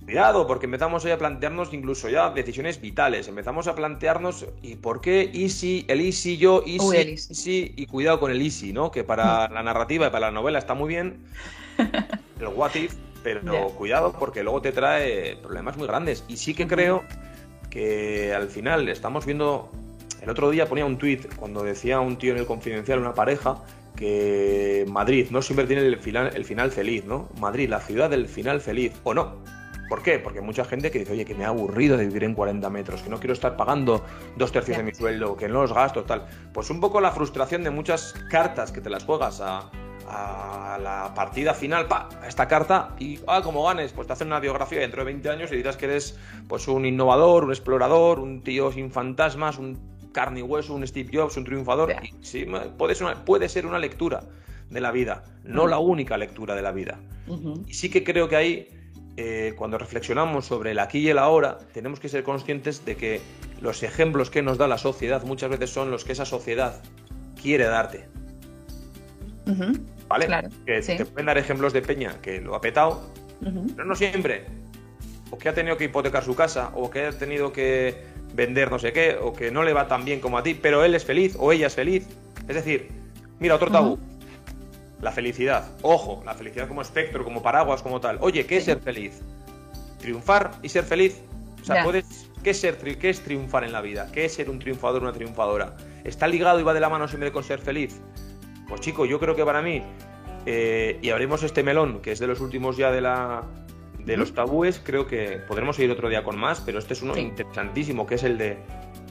[0.04, 3.28] Cuidado, porque empezamos a plantearnos incluso ya decisiones vitales.
[3.28, 7.74] Empezamos a plantearnos, ¿y por qué easy, el easy, yo, easy, el easy.
[7.76, 8.89] y cuidado con el easy, ¿no?
[8.89, 11.26] Que para la narrativa y para la novela está muy bien.
[12.39, 12.93] El what if
[13.24, 16.24] pero cuidado porque luego te trae problemas muy grandes.
[16.28, 17.03] Y sí que creo
[17.69, 19.71] que al final estamos viendo.
[20.21, 23.57] El otro día ponía un tuit cuando decía un tío en el confidencial, una pareja,
[23.95, 27.30] que Madrid no siempre tiene el final, el final feliz, ¿no?
[27.39, 29.36] Madrid, la ciudad del final feliz, o no.
[29.89, 30.19] ¿Por qué?
[30.19, 32.69] Porque hay mucha gente que dice, oye, que me ha aburrido de vivir en 40
[32.69, 34.03] metros, que no quiero estar pagando
[34.38, 36.26] dos tercios de mi sueldo, que no los gastos, tal.
[36.53, 39.69] Pues un poco la frustración de muchas cartas que te las juegas a,
[40.08, 44.39] a la partida final, pa, esta carta y, ah, como ganes, pues te hacen una
[44.39, 48.41] biografía dentro de 20 años y dirás que eres pues un innovador, un explorador, un
[48.41, 51.93] tío sin fantasmas, un carne y hueso, un Steve Jobs, un triunfador.
[52.22, 52.45] sí,
[52.78, 54.24] puede ser, una, puede ser una lectura
[54.70, 56.99] de la vida, no la única lectura de la vida.
[57.68, 58.68] Y sí que creo que ahí,
[59.18, 63.22] eh, cuando reflexionamos sobre el aquí y el ahora, tenemos que ser conscientes de que
[63.62, 66.82] los ejemplos que nos da la sociedad muchas veces son los que esa sociedad
[67.41, 68.08] quiere darte.
[70.14, 70.49] ¿Vale?
[70.66, 73.09] que te pueden dar ejemplos de Peña que lo ha petado,
[73.41, 74.45] pero no siempre.
[75.32, 78.03] O que ha tenido que hipotecar su casa, o que ha tenido que
[78.36, 80.84] vender no sé qué, o que no le va tan bien como a ti, pero
[80.86, 82.07] él es feliz o ella es feliz.
[82.47, 82.89] Es decir,
[83.39, 83.97] mira, otro tabú.
[85.01, 85.68] La felicidad.
[85.82, 88.20] Ojo, la felicidad como espectro, como paraguas, como tal.
[88.22, 89.20] Oye, ¿qué es ser feliz?
[89.99, 91.20] Triunfar y ser feliz.
[91.59, 92.30] O sea, puedes.
[92.43, 94.09] ¿qué es, ser, ¿Qué es triunfar en la vida?
[94.14, 95.76] ¿Qué es ser un triunfador o una triunfadora?
[96.03, 97.99] ¿Está ligado y va de la mano siempre con ser feliz?
[98.74, 99.84] Pues chico, yo creo que para mí,
[100.47, 103.43] eh, y abrimos este melón, que es de los últimos ya de la,
[103.99, 107.15] de los tabúes, creo que podremos ir otro día con más, pero este es uno
[107.15, 108.57] interesantísimo, que es el de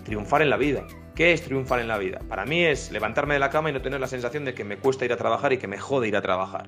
[0.03, 0.85] triunfar en la vida.
[1.15, 2.19] ¿Qué es triunfar en la vida?
[2.29, 4.79] Para mí es levantarme de la cama y no tener la sensación de que me
[4.79, 6.67] cuesta ir a trabajar y que me jode ir a trabajar.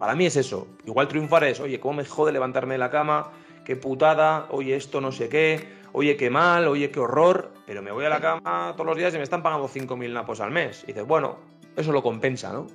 [0.00, 0.66] Para mí es eso.
[0.84, 3.30] Igual triunfar es, oye, ¿cómo me jode levantarme de la cama?
[3.64, 7.92] Qué putada, oye, esto no sé qué, oye, qué mal, oye, qué horror, pero me
[7.92, 10.82] voy a la cama todos los días y me están pagando 5.000 napos al mes.
[10.82, 12.66] Y dices, bueno, eso lo compensa, ¿no?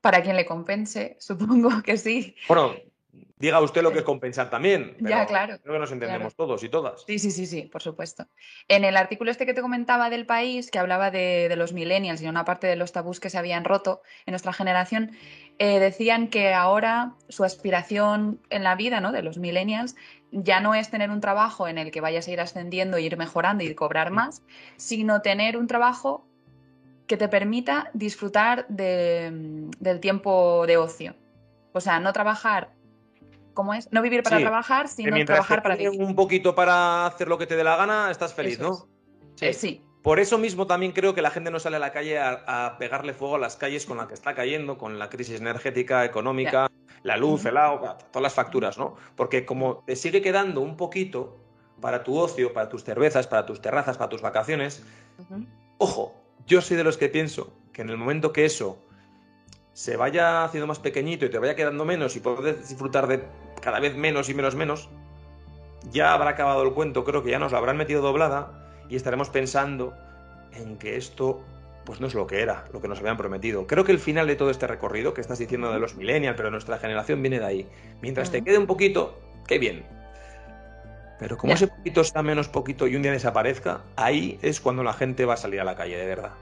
[0.00, 2.36] Para quien le compense, supongo que sí.
[2.48, 2.74] Bueno,
[3.42, 4.96] diga usted lo que es compensar también.
[5.00, 5.58] ya, claro.
[5.62, 7.04] Creo que nos entendemos todos y todas.
[7.06, 8.26] Sí, sí, sí, sí, por supuesto.
[8.68, 12.28] En el artículo este que te comentaba del país, que hablaba de, los millennials y
[12.28, 15.12] una parte de los tabús que se habían roto en nuestra generación,
[15.58, 19.12] eh, decían que ahora su aspiración en la vida ¿no?
[19.12, 19.96] de los millennials
[20.32, 23.62] ya no es tener un trabajo en el que vayas a ir ascendiendo, ir mejorando
[23.62, 24.42] y cobrar más,
[24.76, 26.26] sino tener un trabajo
[27.06, 31.14] que te permita disfrutar del tiempo de ocio.
[31.72, 32.72] O sea, no trabajar,
[33.52, 33.92] ¿cómo es?
[33.92, 36.02] No vivir para trabajar, sino trabajar para vivir.
[36.02, 38.88] Un poquito para hacer lo que te dé la gana, estás feliz, ¿no?
[39.40, 39.82] Eh, sí.
[40.02, 43.14] Por eso mismo también creo que la gente no sale a la calle a, pegarle
[43.14, 46.68] fuego a las calles con la que está cayendo, con la crisis energética, económica,
[47.04, 48.96] la luz, el agua, todas las facturas, ¿no?
[49.14, 51.36] Porque como te sigue quedando un poquito
[51.80, 54.82] para tu ocio, para tus cervezas, para tus terrazas, para tus vacaciones,
[55.78, 56.14] ojo,
[56.48, 58.78] yo soy de los que pienso que en el momento que eso
[59.72, 63.24] se vaya haciendo más pequeñito y te vaya quedando menos y puedes disfrutar de
[63.60, 64.90] cada vez menos y menos menos,
[65.90, 68.61] ya habrá acabado el cuento, creo que ya nos lo habrán metido doblada
[68.92, 69.94] y estaremos pensando
[70.52, 71.42] en que esto
[71.86, 73.66] pues no es lo que era, lo que nos habían prometido.
[73.66, 76.50] Creo que el final de todo este recorrido que estás diciendo de los millennials, pero
[76.50, 77.68] nuestra generación viene de ahí.
[78.02, 79.18] Mientras te quede un poquito,
[79.48, 79.82] qué bien.
[81.18, 84.92] Pero como ese poquito sea menos poquito y un día desaparezca, ahí es cuando la
[84.92, 86.32] gente va a salir a la calle, de verdad.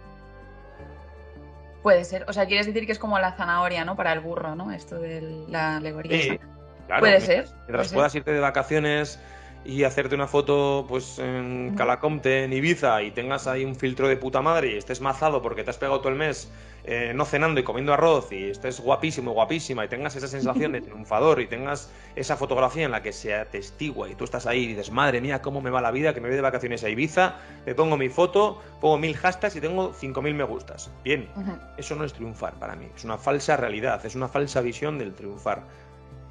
[1.84, 2.24] Puede ser.
[2.28, 3.94] O sea, quieres decir que es como la zanahoria, ¿no?
[3.94, 4.72] Para el burro, ¿no?
[4.72, 6.20] Esto de la alegoría.
[6.20, 6.40] Sí,
[6.88, 7.00] claro.
[7.00, 7.46] Puede ser.
[7.68, 9.20] Mientras puedas irte de vacaciones
[9.64, 14.16] y hacerte una foto pues en Calacomte, en Ibiza, y tengas ahí un filtro de
[14.16, 16.50] puta madre y estés mazado porque te has pegado todo el mes
[16.84, 20.80] eh, no cenando y comiendo arroz y estés guapísimo, guapísima y tengas esa sensación de
[20.80, 24.66] triunfador y tengas esa fotografía en la que se atestigua y tú estás ahí y
[24.68, 27.36] dices, madre mía, cómo me va la vida, que me voy de vacaciones a Ibiza,
[27.66, 30.90] me pongo mi foto, pongo mil hashtags y tengo cinco mil me gustas.
[31.04, 31.28] Bien,
[31.76, 35.14] eso no es triunfar para mí, es una falsa realidad, es una falsa visión del
[35.14, 35.64] triunfar.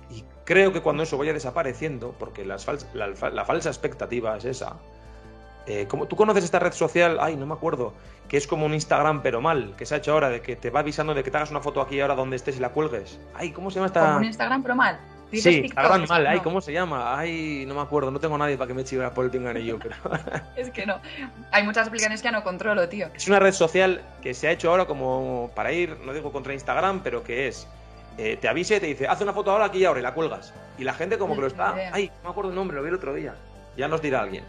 [0.10, 4.78] Y creo que cuando eso vaya desapareciendo, porque la, falsa expectativa es esa,
[5.70, 7.20] eh, como, ¿Tú conoces esta red social?
[7.22, 7.94] Ay, no me acuerdo.
[8.28, 9.76] Que es como un Instagram, pero mal.
[9.78, 11.62] Que se ha hecho ahora, de que te va avisando de que te hagas una
[11.62, 13.20] foto aquí ahora donde estés y la cuelgues.
[13.36, 14.02] Ay, ¿cómo se llama esta...?
[14.02, 15.00] Como un Instagram, pero mal.
[15.32, 16.26] Sí, Instagram mal.
[16.26, 17.16] Ay, ¿cómo se llama?
[17.16, 18.10] Ay, no me acuerdo.
[18.10, 19.96] No tengo nadie para que me chivara por el pinganillo, pero...
[20.56, 21.00] es que no.
[21.52, 23.10] Hay muchas aplicaciones que no controlo, tío.
[23.14, 26.54] Es una red social que se ha hecho ahora como para ir, no digo contra
[26.54, 27.68] Instagram, pero que es...
[28.22, 30.14] Eh, te avise y te dice, haz una foto ahora aquí y ahora y la
[30.14, 30.54] cuelgas.
[30.78, 31.74] Y la gente como que lo está...
[31.94, 33.34] Ay, no me acuerdo el nombre, lo vi el otro día.
[33.78, 34.44] Ya nos dirá alguien.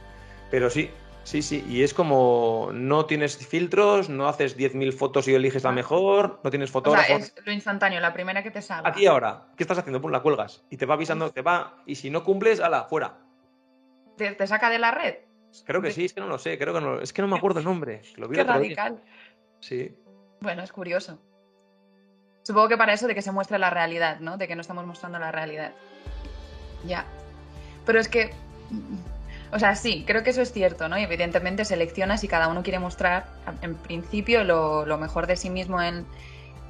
[0.50, 0.90] Pero sí,
[1.22, 5.70] Sí, sí, y es como no tienes filtros, no haces 10.000 fotos y eliges la
[5.70, 7.04] mejor, no tienes fotógrafo.
[7.04, 8.88] O sea, es lo instantáneo, la primera que te salga.
[8.88, 10.00] Aquí ahora, ¿qué estás haciendo?
[10.00, 13.18] Pum, la cuelgas y te va avisando, te va, y si no cumples, ala, fuera.
[14.16, 15.16] ¿Te, saca de la red?
[15.64, 17.36] Creo que sí, es que no lo sé, creo que no, es que no me
[17.38, 18.02] acuerdo el nombre.
[18.32, 19.02] Qué radical.
[19.60, 19.94] Sí.
[20.40, 21.20] Bueno, es curioso.
[22.42, 24.36] Supongo que para eso de que se muestre la realidad, ¿no?
[24.36, 25.72] De que no estamos mostrando la realidad.
[26.84, 27.04] Ya.
[27.84, 28.32] Pero es que
[29.52, 30.96] o sea, sí, creo que eso es cierto, ¿no?
[30.96, 33.26] Y evidentemente seleccionas y cada uno quiere mostrar,
[33.62, 36.06] en principio, lo, mejor de sí mismo en,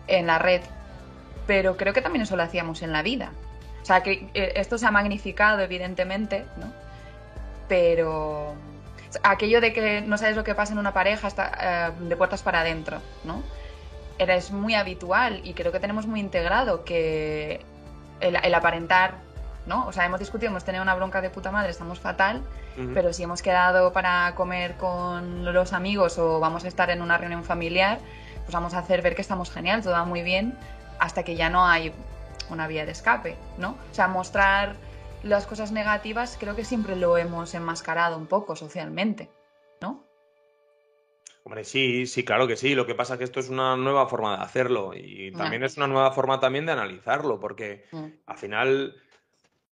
[0.08, 0.62] la red.
[1.46, 3.32] Pero creo que también eso lo hacíamos en la vida.
[3.82, 6.72] O sea, que eh, esto se ha magnificado, evidentemente, ¿no?
[7.68, 8.54] Pero
[9.22, 11.28] aquello de que no sabes lo que pasa en una pareja
[11.60, 13.42] eh, de puertas para adentro, ¿no?
[14.20, 17.60] Era, es muy habitual y creo que tenemos muy integrado que
[18.20, 19.14] el aparentar
[19.66, 19.86] ¿no?
[19.86, 22.42] O sea, hemos discutido, hemos tenido una bronca de puta madre, estamos fatal,
[22.94, 27.18] pero si hemos quedado para comer con los amigos o vamos a estar en una
[27.18, 27.98] reunión familiar,
[28.40, 30.58] pues vamos a hacer ver que estamos genial, todo va muy bien,
[30.98, 31.92] hasta que ya no hay
[32.48, 33.76] una vía de escape, ¿no?
[33.90, 34.76] O sea, mostrar
[35.22, 39.30] las cosas negativas creo que siempre lo hemos enmascarado un poco socialmente,
[39.80, 40.02] ¿no?
[41.50, 42.76] Hombre, sí, sí, claro que sí.
[42.76, 45.76] Lo que pasa es que esto es una nueva forma de hacerlo y también es
[45.76, 48.04] una nueva forma también de analizarlo, porque mm.
[48.26, 48.94] al final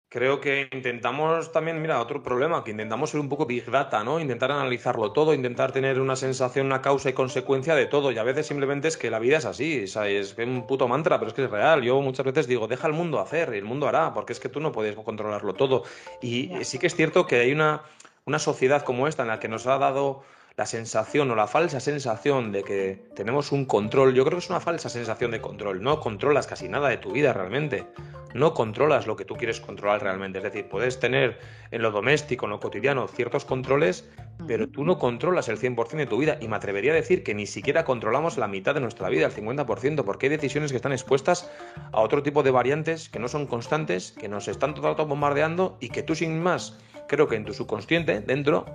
[0.10, 4.20] creo que intentamos también, mira, otro problema, que intentamos ser un poco big data, ¿no?
[4.20, 8.12] Intentar analizarlo todo, intentar tener una sensación, una causa y consecuencia de todo.
[8.12, 10.34] Y a veces simplemente es que la vida es así, ¿sabes?
[10.36, 11.84] Es un puto mantra, pero es que es real.
[11.84, 14.50] Yo muchas veces digo, deja el mundo hacer y el mundo hará, porque es que
[14.50, 15.84] tú no puedes controlarlo todo.
[16.24, 17.84] Y sí que es cierto que hay una,
[18.26, 20.24] una sociedad como esta en la que nos ha dado
[20.58, 24.50] la sensación o la falsa sensación de que tenemos un control, yo creo que es
[24.50, 25.84] una falsa sensación de control.
[25.84, 27.86] No controlas casi nada de tu vida realmente.
[28.34, 30.40] No controlas lo que tú quieres controlar realmente.
[30.40, 31.38] Es decir, puedes tener
[31.70, 34.10] en lo doméstico, en lo cotidiano, ciertos controles,
[34.48, 36.40] pero tú no controlas el 100% de tu vida.
[36.42, 39.34] Y me atrevería a decir que ni siquiera controlamos la mitad de nuestra vida, el
[39.34, 41.52] 50%, porque hay decisiones que están expuestas
[41.92, 45.06] a otro tipo de variantes que no son constantes, que nos están todo el rato
[45.06, 48.66] bombardeando y que tú sin más, creo que en tu subconsciente, dentro,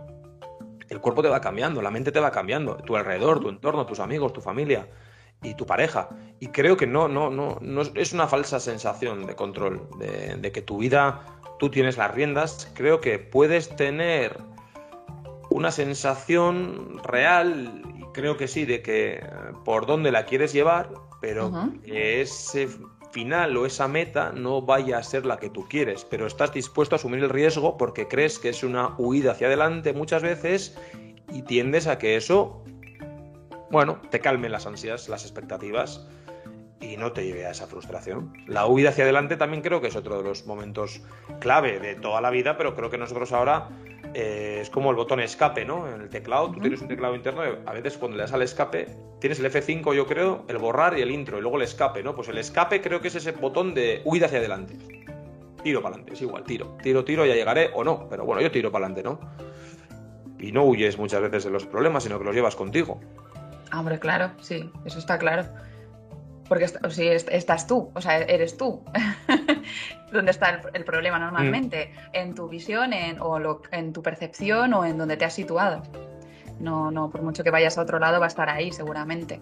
[0.93, 3.99] el cuerpo te va cambiando, la mente te va cambiando, tu alrededor, tu entorno, tus
[3.99, 4.87] amigos, tu familia
[5.43, 6.11] y tu pareja.
[6.39, 10.61] Y creo que no, no, no, no es una falsa sensación de control, de, que
[10.61, 11.23] tu vida,
[11.59, 12.71] tú tienes las riendas.
[12.75, 14.37] Creo que puedes tener
[15.49, 19.23] una sensación real, y creo que sí, de que eh,
[19.65, 20.91] por dónde la quieres llevar,
[21.23, 22.69] pero que ese
[23.13, 26.95] final o esa meta no vaya a ser la que tú quieres, pero estás dispuesto
[26.95, 30.77] a asumir el riesgo porque crees que es una huida hacia adelante muchas veces
[31.31, 32.65] y tiendes a que eso,
[33.71, 36.09] bueno, te calme las ansias, las expectativas
[36.81, 38.33] y no te lleve a esa frustración.
[38.47, 41.03] La huida hacia adelante también creo que es otro de los momentos
[41.39, 43.69] clave de toda la vida, pero creo que nosotros ahora
[44.15, 45.89] eh, es como el botón escape, ¿no?
[45.89, 48.43] En el teclado, tú tienes un teclado interno, y a veces cuando le das al
[48.43, 48.89] escape,
[49.21, 52.15] tienes el F5, yo creo, el borrar y el intro, y luego el escape, ¿no?
[52.15, 54.77] Pues el escape creo que es ese botón de huida hacia adelante.
[55.63, 58.51] Tiro para adelante, es igual, tiro, tiro, tiro, ya llegaré o no, pero bueno, yo
[58.51, 59.21] tiro para adelante, ¿no?
[60.39, 63.01] Y no huyes muchas veces de los problemas, sino que los llevas contigo.
[63.73, 65.45] Hombre, claro, sí, eso está claro.
[66.53, 68.83] Porque si estás tú, o sea, eres tú.
[70.13, 72.09] donde está el, problema normalmente, mm.
[72.13, 73.41] en tu visión, en, o
[73.71, 75.83] en tu percepción o en donde te has situado.
[76.61, 79.41] No, no, por mucho que vayas a otro lado va a estar ahí seguramente.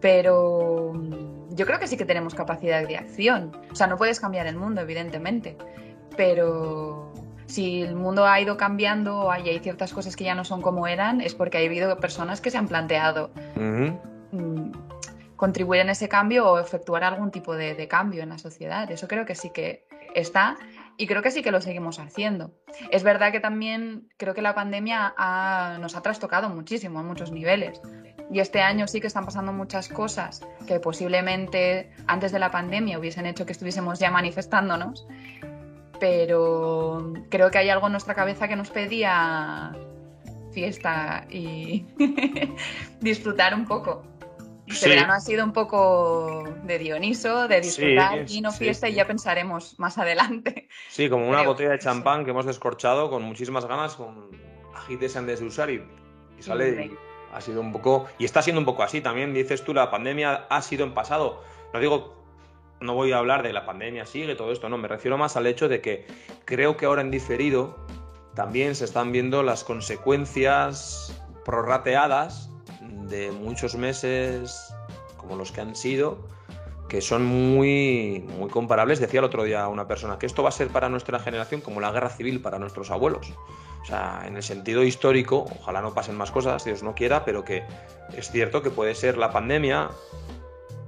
[0.00, 3.56] Pero mm, yo creo que sí que tenemos capacidad de acción.
[3.70, 5.56] O sea, no puedes cambiar el mundo, evidentemente.
[6.16, 7.12] Pero
[7.46, 10.88] si el mundo ha ido cambiando o hay, ciertas cosas que ya no son como
[10.88, 13.30] eran, es porque ha habido personas que se han planteado
[15.38, 18.90] contribuir en ese cambio o efectuar algún tipo de, cambio en la sociedad.
[18.90, 20.58] Eso creo que sí que está
[20.98, 22.50] y creo que sí que lo seguimos haciendo.
[22.90, 25.14] Es verdad que también creo que la pandemia
[25.80, 27.80] nos ha trastocado muchísimo en muchos niveles.
[28.32, 32.98] Y este año sí que están pasando muchas cosas que posiblemente antes de la pandemia
[32.98, 35.06] hubiesen hecho que estuviésemos ya manifestándonos.
[36.00, 39.72] Pero creo que hay algo en nuestra cabeza que nos pedía
[40.52, 41.86] fiesta y
[43.00, 44.02] disfrutar un poco.
[44.68, 48.24] Este verano ha sido un poco de Dioniso, de disfrutar.
[48.28, 50.68] y no fiesta y ya pensaremos más adelante.
[50.88, 54.30] Sí, como una botella de champán que hemos descorchado con muchísimas ganas, con
[54.74, 55.82] agites antes de usar y,
[56.40, 56.96] sale y
[57.32, 58.06] ha sido un poco...
[58.18, 61.42] Y está siendo un poco así también, dices tú, la pandemia ha sido en pasado.
[61.72, 62.18] No digo,
[62.80, 65.46] no voy a hablar de la pandemia sigue, todo esto, no, me refiero más al
[65.46, 66.06] hecho de que
[66.44, 67.76] creo que ahora en diferido
[68.34, 72.47] también se están viendo las consecuencias prorrateadas
[73.08, 74.74] de muchos meses
[75.16, 76.18] como los que han sido,
[76.88, 78.98] que son muy, muy comparables.
[78.98, 81.80] Decía el otro día una persona que esto va a ser para nuestra generación como
[81.80, 83.32] la guerra civil para nuestros abuelos.
[83.82, 87.44] O sea, en el sentido histórico, ojalá no pasen más cosas, Dios no quiera, pero
[87.44, 87.62] que
[88.16, 89.90] es cierto que puede ser la pandemia,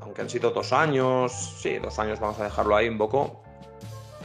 [0.00, 3.42] aunque han sido dos años, sí, dos años vamos a dejarlo ahí un poco,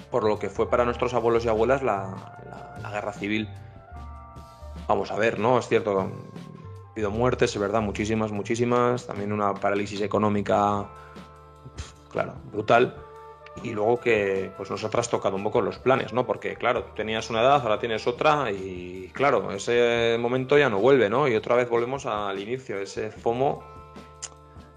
[0.10, 3.50] por lo que fue para nuestros abuelos y abuelas la, la guerra civil.
[4.88, 5.58] Vamos a ver, ¿no?
[5.60, 6.12] Es cierto,
[6.96, 9.06] habido muertes, es verdad, muchísimas, muchísimas.
[9.06, 10.90] También una parálisis económica,
[12.10, 12.96] claro, brutal.
[13.64, 16.26] Y luego que pues nos ha trastocado un poco los planes, ¿no?
[16.26, 21.10] Porque, claro, tenías una edad, ahora tienes otra y, claro, ese momento ya no vuelve,
[21.10, 21.28] ¿no?
[21.28, 23.64] Y otra vez volvemos al inicio, ese FOMO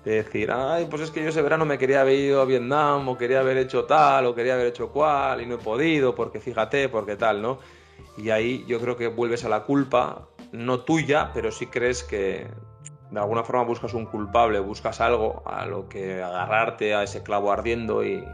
[0.04, 3.08] de decir, ay, pues es que yo ese verano me quería haber ido a Vietnam
[3.08, 6.40] o quería haber hecho tal o quería haber hecho cual y no he podido porque
[6.40, 7.58] fíjate, porque tal, ¿no?
[8.16, 12.48] Y ahí yo creo que vuelves a la culpa no tuya, pero sí crees que
[13.10, 17.50] de alguna forma buscas un culpable, buscas algo a lo que agarrarte a ese clavo
[17.52, 18.24] ardiendo y,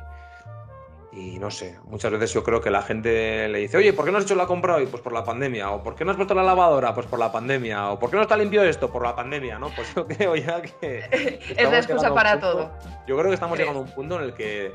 [1.13, 4.11] Y no sé, muchas veces yo creo que la gente le dice, oye, ¿por qué
[4.11, 4.87] no has hecho la compra hoy?
[4.87, 5.71] Pues por la pandemia.
[5.71, 6.93] O ¿por qué no has puesto la lavadora?
[6.93, 7.91] Pues por la pandemia.
[7.91, 8.91] O ¿por qué no está limpio esto?
[8.91, 9.69] Por la pandemia, ¿no?
[9.77, 11.39] Pues yo creo ya que...
[11.57, 12.73] es la excusa para todo.
[13.07, 14.73] Yo creo que estamos llegando a un punto en el que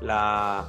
[0.00, 0.64] la,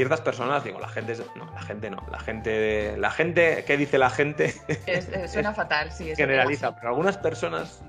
[0.00, 3.98] ciertas personas, digo, la gente, no, la gente no, la gente, la gente, ¿qué dice
[3.98, 4.54] la gente?
[5.28, 6.16] suena fatal, sí.
[6.16, 7.82] Generaliza, pero algunas personas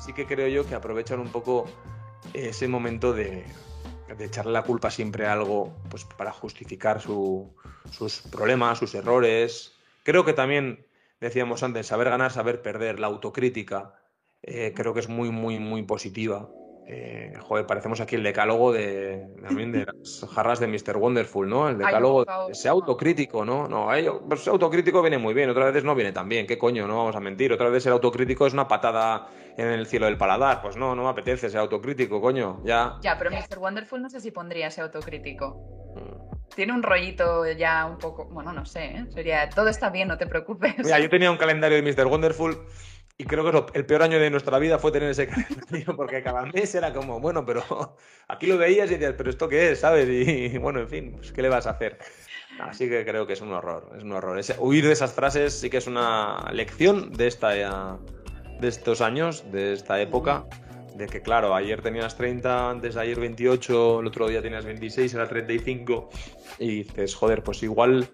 [0.00, 0.14] sí.
[0.14, 1.66] que creo yo que aprovechan un poco
[2.32, 3.44] ese momento de,
[4.18, 9.74] echarle la culpa siempre a algo, pues para justificar sus problemas, sus errores.
[10.02, 10.86] Creo que también,
[11.20, 13.92] decíamos antes, saber ganar, saber perder, la autocrítica,
[14.40, 16.48] eh, creo que es muy, muy, muy positiva.
[16.86, 20.98] Eh, joder, parecemos aquí el decálogo de, también de las jarras de Mr.
[20.98, 21.68] Wonderful, ¿no?
[21.70, 23.66] El decálogo de ser autocrítico, ¿no?
[23.68, 23.88] No,
[24.28, 26.86] pues ser autocrítico viene muy bien, otras veces no viene tan bien, ¿qué coño?
[26.86, 30.18] No vamos a mentir, otra vez ser autocrítico es una patada en el cielo del
[30.18, 32.96] paladar, pues no, no me apetece ser autocrítico, coño, ya.
[33.00, 33.58] Ya, pero Mr.
[33.58, 35.94] Wonderful no sé si pondría ser autocrítico.
[35.96, 36.34] Mm.
[36.54, 39.06] Tiene un rollito ya un poco, bueno, no sé, ¿eh?
[39.08, 40.74] sería, todo está bien, no te preocupes.
[40.84, 42.06] Mira, yo tenía un calendario de Mr.
[42.06, 42.58] Wonderful
[43.16, 46.46] y creo que el peor año de nuestra vida fue tener ese calendario, porque cada
[46.46, 47.62] mes era como, bueno, pero
[48.28, 49.80] aquí lo veías y decías, pero ¿esto qué es?
[49.80, 50.08] ¿Sabes?
[50.08, 51.98] Y, bueno, en fin, pues, ¿qué le vas a hacer?
[52.60, 54.40] Así que creo que es un horror, es un horror.
[54.58, 59.72] huir de esas frases sí que es una lección de, esta, de estos años, de
[59.72, 60.46] esta época,
[60.94, 65.14] de que claro, ayer tenías 30, antes de ayer 28, el otro día tenías 26,
[65.14, 66.10] era 35,
[66.60, 68.08] y dices, joder, pues igual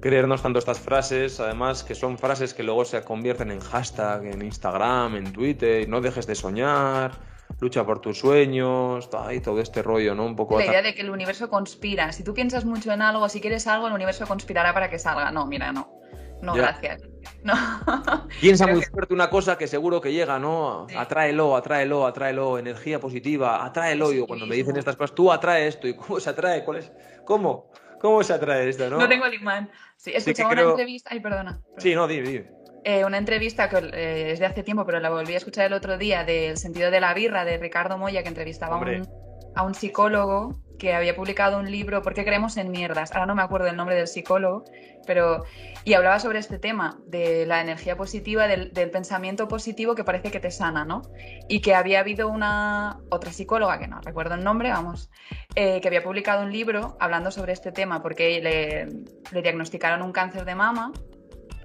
[0.00, 4.42] creernos tanto estas frases, además que son frases que luego se convierten en hashtag en
[4.42, 7.12] Instagram, en Twitter, no dejes de soñar,
[7.60, 10.26] lucha por tus sueños, y todo este rollo, ¿no?
[10.26, 10.58] Un poco...
[10.58, 13.66] La idea de que el universo conspira, si tú piensas mucho en algo, si quieres
[13.66, 15.30] algo, el universo conspirará para que salga.
[15.32, 15.98] No, mira, no.
[16.40, 17.02] No, gracias.
[17.42, 17.54] No.
[18.40, 20.86] Piensa muy fuerte una cosa que seguro que llega, ¿no?
[20.96, 24.12] Atráelo, atráelo, atráelo, energía positiva, atráelo.
[24.12, 26.64] y cuando me dicen estas cosas, tú atrae esto, ¿y cómo se atrae?
[26.64, 26.92] ¿Cuál es?
[27.24, 27.70] ¿Cómo?
[28.00, 28.98] ¿Cómo se atrae esto, no?
[28.98, 29.70] No tengo el imán.
[29.96, 31.10] Sí, escuchaba una entrevista.
[31.12, 31.60] Ay, perdona.
[31.78, 32.50] Sí, no, dime, dime.
[32.84, 35.72] Eh, una entrevista que eh, es de hace tiempo, pero la volví a escuchar el
[35.72, 39.08] otro día, del sentido de la birra de Ricardo Moya, que entrevistaba a un,
[39.56, 43.12] a un, psicólogo que había publicado un libro, ¿Por qué creemos en mierdas?
[43.12, 44.64] Ahora no me acuerdo el nombre del psicólogo,
[45.06, 45.44] pero.
[45.84, 50.40] Y hablaba sobre este tema, de la energía positiva, del, pensamiento positivo que parece que
[50.40, 51.02] te sana, ¿no?
[51.48, 53.00] Y que había habido una.
[53.10, 55.10] otra psicóloga, que no recuerdo el nombre, vamos,
[55.54, 60.44] eh, que había publicado un libro hablando sobre este tema, porque le diagnosticaron un cáncer
[60.44, 60.92] de mama,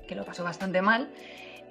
[0.07, 1.13] que lo pasó bastante mal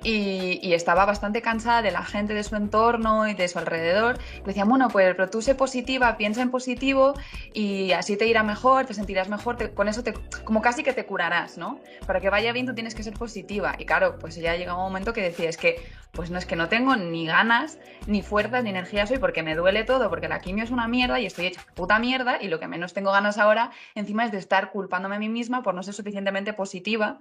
[0.04, 4.18] y, estaba bastante cansada de la gente de su entorno y de su alrededor.
[4.44, 7.14] decía, bueno, pues pero tú sé positiva, piensa en positivo
[7.52, 11.04] y así te irá mejor, te sentirás mejor, con eso te, como casi que te
[11.04, 11.80] curarás, ¿no?
[12.06, 13.74] Para que vaya bien tú tienes que ser positiva.
[13.78, 15.82] Y claro, pues ya llega un momento que decía, que,
[16.12, 19.54] pues no es que no tengo ni ganas, ni fuerzas, ni energías hoy, porque me
[19.54, 22.60] duele todo, porque la quimio es una mierda y estoy hecha puta mierda y lo
[22.60, 25.82] que menos tengo ganas ahora encima es de estar culpándome a mí misma por no
[25.82, 27.18] ser suficientemente positiva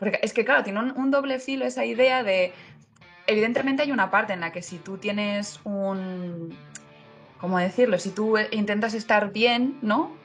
[0.00, 2.52] porque es que, claro, tiene un, doble filo esa idea de.
[3.26, 6.56] Evidentemente hay una parte en la que si tú tienes un.
[7.38, 7.98] ¿Cómo decirlo?
[7.98, 10.16] Si tú intentas estar bien, ¿no?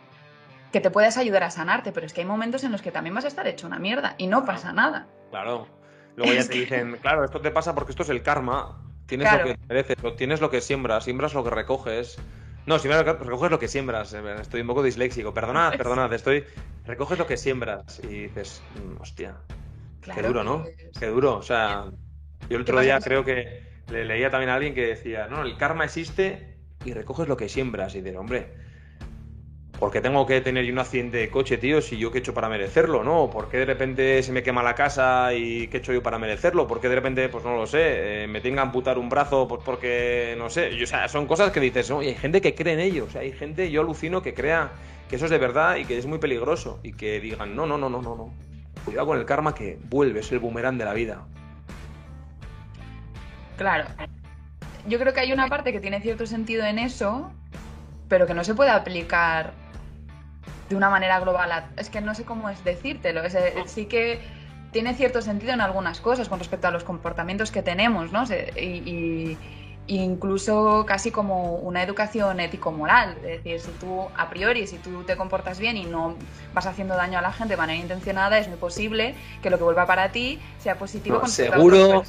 [0.71, 3.13] Que te puedas ayudar a sanarte, pero es que hay momentos en los que también
[3.13, 5.07] vas a estar hecho una mierda y no pasa nada.
[5.29, 5.67] Claro.
[6.15, 8.81] Luego ya te dicen, claro, esto te pasa porque esto es el karma.
[9.05, 12.17] Tienes lo que mereces, tienes lo que siembras, siembras lo que recoges.
[12.65, 14.13] No, si recoges lo que siembras.
[14.13, 15.33] Eh, estoy un poco disléxico.
[15.33, 16.11] Perdonad, perdonad.
[16.13, 16.45] Estoy.
[16.85, 17.99] Recoges lo que siembras.
[18.03, 19.01] Y dices, mm,
[20.13, 20.65] Qué duro, ¿no?
[20.99, 21.37] Qué duro.
[21.37, 21.85] O sea,
[22.49, 25.57] yo el otro día creo que le leía también a alguien que decía, no, el
[25.57, 27.95] karma existe y recoges lo que siembras.
[27.95, 28.53] Y de hombre,
[29.79, 32.33] ¿por qué tengo que tener un accidente de coche, tío, si yo qué he hecho
[32.33, 33.29] para merecerlo, no?
[33.29, 36.17] ¿Por qué de repente se me quema la casa y qué he hecho yo para
[36.17, 36.67] merecerlo?
[36.67, 39.47] ¿Por qué de repente, pues no lo sé, eh, me tenga que amputar un brazo
[39.47, 40.71] pues porque, no sé?
[40.81, 43.05] o sea, son cosas que dices, oye, hay gente que cree en ello.
[43.05, 44.71] O sea, hay gente, yo alucino, que crea
[45.09, 46.79] que eso es de verdad y que es muy peligroso.
[46.83, 48.44] Y que digan, no, no, no, no, no, no.
[48.85, 51.25] Cuidado con el karma que vuelve, es el boomerang de la vida.
[53.57, 53.85] Claro.
[54.87, 57.31] Yo creo que hay una parte que tiene cierto sentido en eso,
[58.07, 59.53] pero que no se puede aplicar
[60.69, 61.69] de una manera global.
[61.77, 63.23] Es que no sé cómo es decírtelo.
[63.23, 64.19] Eh, sí que
[64.71, 68.25] tiene cierto sentido en algunas cosas con respecto a los comportamientos que tenemos, ¿no?
[69.87, 73.15] Incluso casi como una educación ético-moral.
[73.17, 76.15] Es decir, si tú a priori, si tú te comportas bien y no
[76.53, 79.13] vas haciendo daño a la gente de manera intencionada, es muy posible
[79.43, 82.03] que lo que vuelva para ti sea positivo con seguro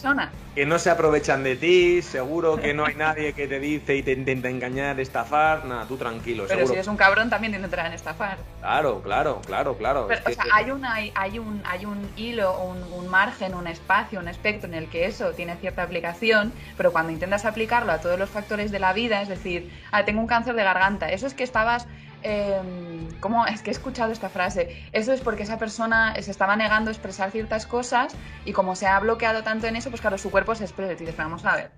[0.54, 4.02] Que no se aprovechan de ti, seguro que no hay nadie que te dice y
[4.02, 6.44] te intenta engañar, estafar, nada, tú tranquilo.
[6.48, 8.38] Pero si eres un cabrón también te intentarán estafar.
[8.60, 10.06] Claro, claro, claro, claro.
[10.06, 14.28] o sea, hay, una, hay, un, hay un hilo, un, un margen, un espacio, un
[14.28, 18.30] espectro en el que eso tiene cierta aplicación, pero cuando intentas aplicar a todos los
[18.30, 21.44] factores de la vida, es decir, ah, tengo un cáncer de garganta, eso es que
[21.44, 21.86] estabas
[22.22, 23.46] em, ¿Cómo?
[23.46, 24.84] Es que he escuchado esta frase.
[24.92, 28.14] Eso es porque esa persona se estaba negando a expresar ciertas cosas
[28.44, 30.92] y como se ha bloqueado tanto en eso, pues claro, su cuerpo se expresa.
[30.92, 31.70] Y dices, vamos a ver.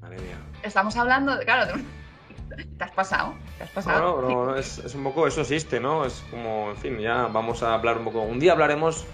[0.00, 0.38] Madre mía.
[0.62, 1.84] Estamos hablando, de, claro, de-
[2.78, 4.20] te has pasado, te has pasado.
[4.22, 6.04] No, no, no, es, es un poco, eso existe, ¿no?
[6.04, 8.22] Es como, en fin, ya vamos a hablar un poco.
[8.22, 9.04] Un día hablaremos,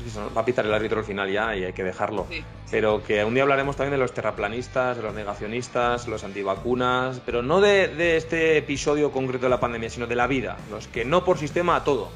[0.00, 1.84] pues que se nos va a pitar el árbitro al final ya y hay que
[1.84, 2.26] dejarlo.
[2.30, 2.44] Sí.
[2.70, 7.42] Pero que un día hablaremos también de los terraplanistas, de los negacionistas, los antivacunas, pero
[7.42, 10.56] no de, de este episodio concreto de la pandemia, sino de la vida.
[10.70, 12.10] Los que no por sistema a todo.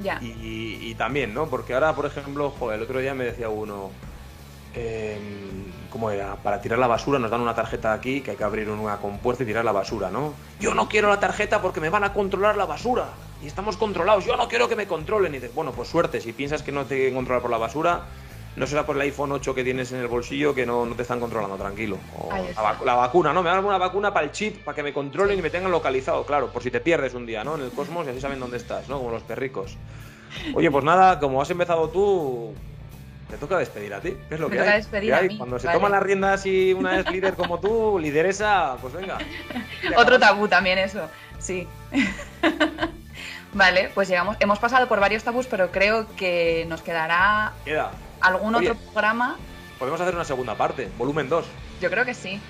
[0.00, 0.18] Ya.
[0.20, 1.46] Y, y también, ¿no?
[1.46, 3.90] Porque ahora, por ejemplo, joder, el otro día me decía uno,
[4.74, 5.18] eh,
[5.90, 6.36] ¿cómo era?
[6.36, 9.42] Para tirar la basura nos dan una tarjeta aquí que hay que abrir una compuerta
[9.42, 10.34] y tirar la basura, ¿no?
[10.58, 13.10] Yo no quiero la tarjeta porque me van a controlar la basura
[13.42, 14.24] y estamos controlados.
[14.24, 15.34] Yo no quiero que me controlen.
[15.34, 18.02] Y dices, bueno, pues suerte, si piensas que no te quieren controlar por la basura,
[18.54, 21.02] no será por el iPhone 8 que tienes en el bolsillo que no, no te
[21.02, 21.98] están controlando, tranquilo.
[22.18, 22.30] O
[22.84, 23.42] la, vacuna, ¿no?
[23.42, 26.24] Me dan una vacuna para el chip, para que me controlen y me tengan localizado,
[26.24, 27.54] claro, por si te pierdes un día, ¿no?
[27.56, 28.98] En el cosmos y así saben dónde estás, ¿no?
[28.98, 29.76] Como los perricos.
[30.54, 32.54] Oye, pues nada, como has empezado tú,
[33.30, 34.14] te toca despedir a ti.
[34.28, 34.78] ¿Qué es lo Me que toca hay?
[34.78, 35.78] despedir ¿Qué a mí, Cuando se vale.
[35.78, 39.18] toman las riendas y una es líder como tú, lideresa, pues venga.
[39.96, 41.66] Otro tabú también eso, sí.
[43.52, 47.90] vale, pues llegamos, hemos pasado por varios tabús, pero creo que nos quedará Queda.
[48.20, 48.70] algún Oye.
[48.70, 49.36] otro programa.
[49.78, 51.44] Podemos hacer una segunda parte, volumen 2.
[51.80, 52.40] Yo creo que sí,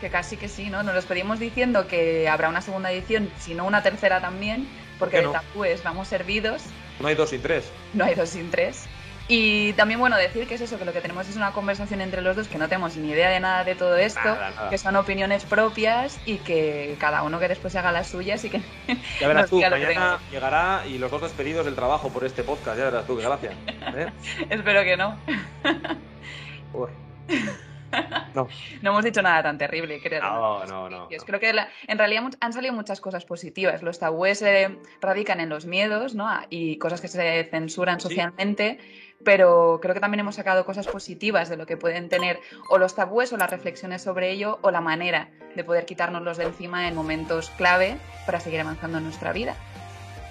[0.00, 0.82] que casi que sí, ¿no?
[0.82, 5.18] Nos los pedimos diciendo que habrá una segunda edición, si no una tercera también, porque
[5.18, 5.32] de no?
[5.32, 6.62] tabúes vamos servidos,
[7.00, 7.64] No hay dos sin tres.
[7.94, 8.84] no hay dos sin tres.
[9.26, 12.20] Y también, bueno, decir que es eso, que lo que tenemos es una conversación entre
[12.20, 14.68] los dos, que no tenemos ni idea de nada de todo esto, Nada, nada.
[14.70, 18.50] que son opiniones propias y que cada uno que después se haga las suyas y
[18.50, 18.60] que
[19.20, 22.76] Ya verás tú, mañana llegará y los dos despedidos del trabajo por este podcast.
[22.78, 23.52] Ya verás tú, qué gracia.
[23.96, 24.12] ¿eh?
[24.50, 25.18] espero que no.
[26.74, 26.90] Uy.
[28.34, 28.48] No,
[28.82, 30.20] No hemos dicho nada tan terrible, creo.
[30.20, 31.08] no, no, no.
[31.24, 33.82] Creo que la- en realidad han salido muchas cosas positivas.
[33.82, 36.28] Los tabúes eh, radican en los miedos ¿no?
[36.50, 38.08] Y cosas que se censuran Sí.
[38.08, 38.78] socialmente,
[39.24, 42.94] pero creo que también hemos sacado cosas positivas de lo que pueden tener o los
[42.94, 46.94] tabúes o las reflexiones sobre ello o la manera de poder quitárnoslos de encima en
[46.94, 47.96] momentos clave
[48.26, 49.56] para seguir avanzando en nuestra vida.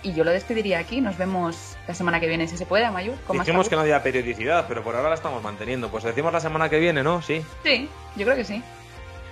[0.03, 0.99] Y yo lo despediría aquí.
[0.99, 3.15] Nos vemos la semana que viene, si se puede, Mayur.
[3.25, 5.89] con Dijimos que no había periodicidad, pero por ahora la estamos manteniendo.
[5.89, 7.21] Pues decimos la semana que viene, ¿no?
[7.21, 7.41] Sí.
[7.63, 8.61] Sí, yo creo que sí.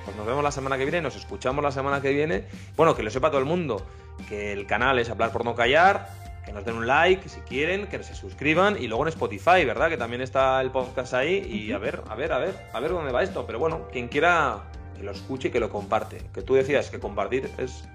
[0.05, 2.45] Pues nos vemos la semana que viene, nos escuchamos la semana que viene.
[2.78, 3.86] Bueno, que lo sepa todo el mundo,
[4.30, 7.87] que el canal es Hablar por no callar, que nos den un like si quieren,
[7.87, 9.89] que se suscriban y luego en Spotify, ¿verdad?
[9.89, 12.91] Que también está el podcast ahí y a ver, a ver, a ver, a ver
[12.91, 13.45] dónde va esto.
[13.45, 14.63] Pero bueno, quien quiera
[14.95, 16.17] que lo escuche y que lo comparte.
[16.33, 17.87] Que tú decías que compartir es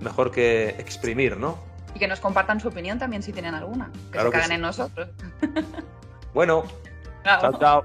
[0.00, 1.58] mejor que exprimir, ¿no?
[1.94, 3.90] Y que nos compartan su opinión también si tienen alguna.
[3.92, 4.54] Que Claro se que cagan sí.
[4.54, 5.08] en nosotros.
[6.34, 6.64] Bueno,
[7.24, 7.84] chao, chao.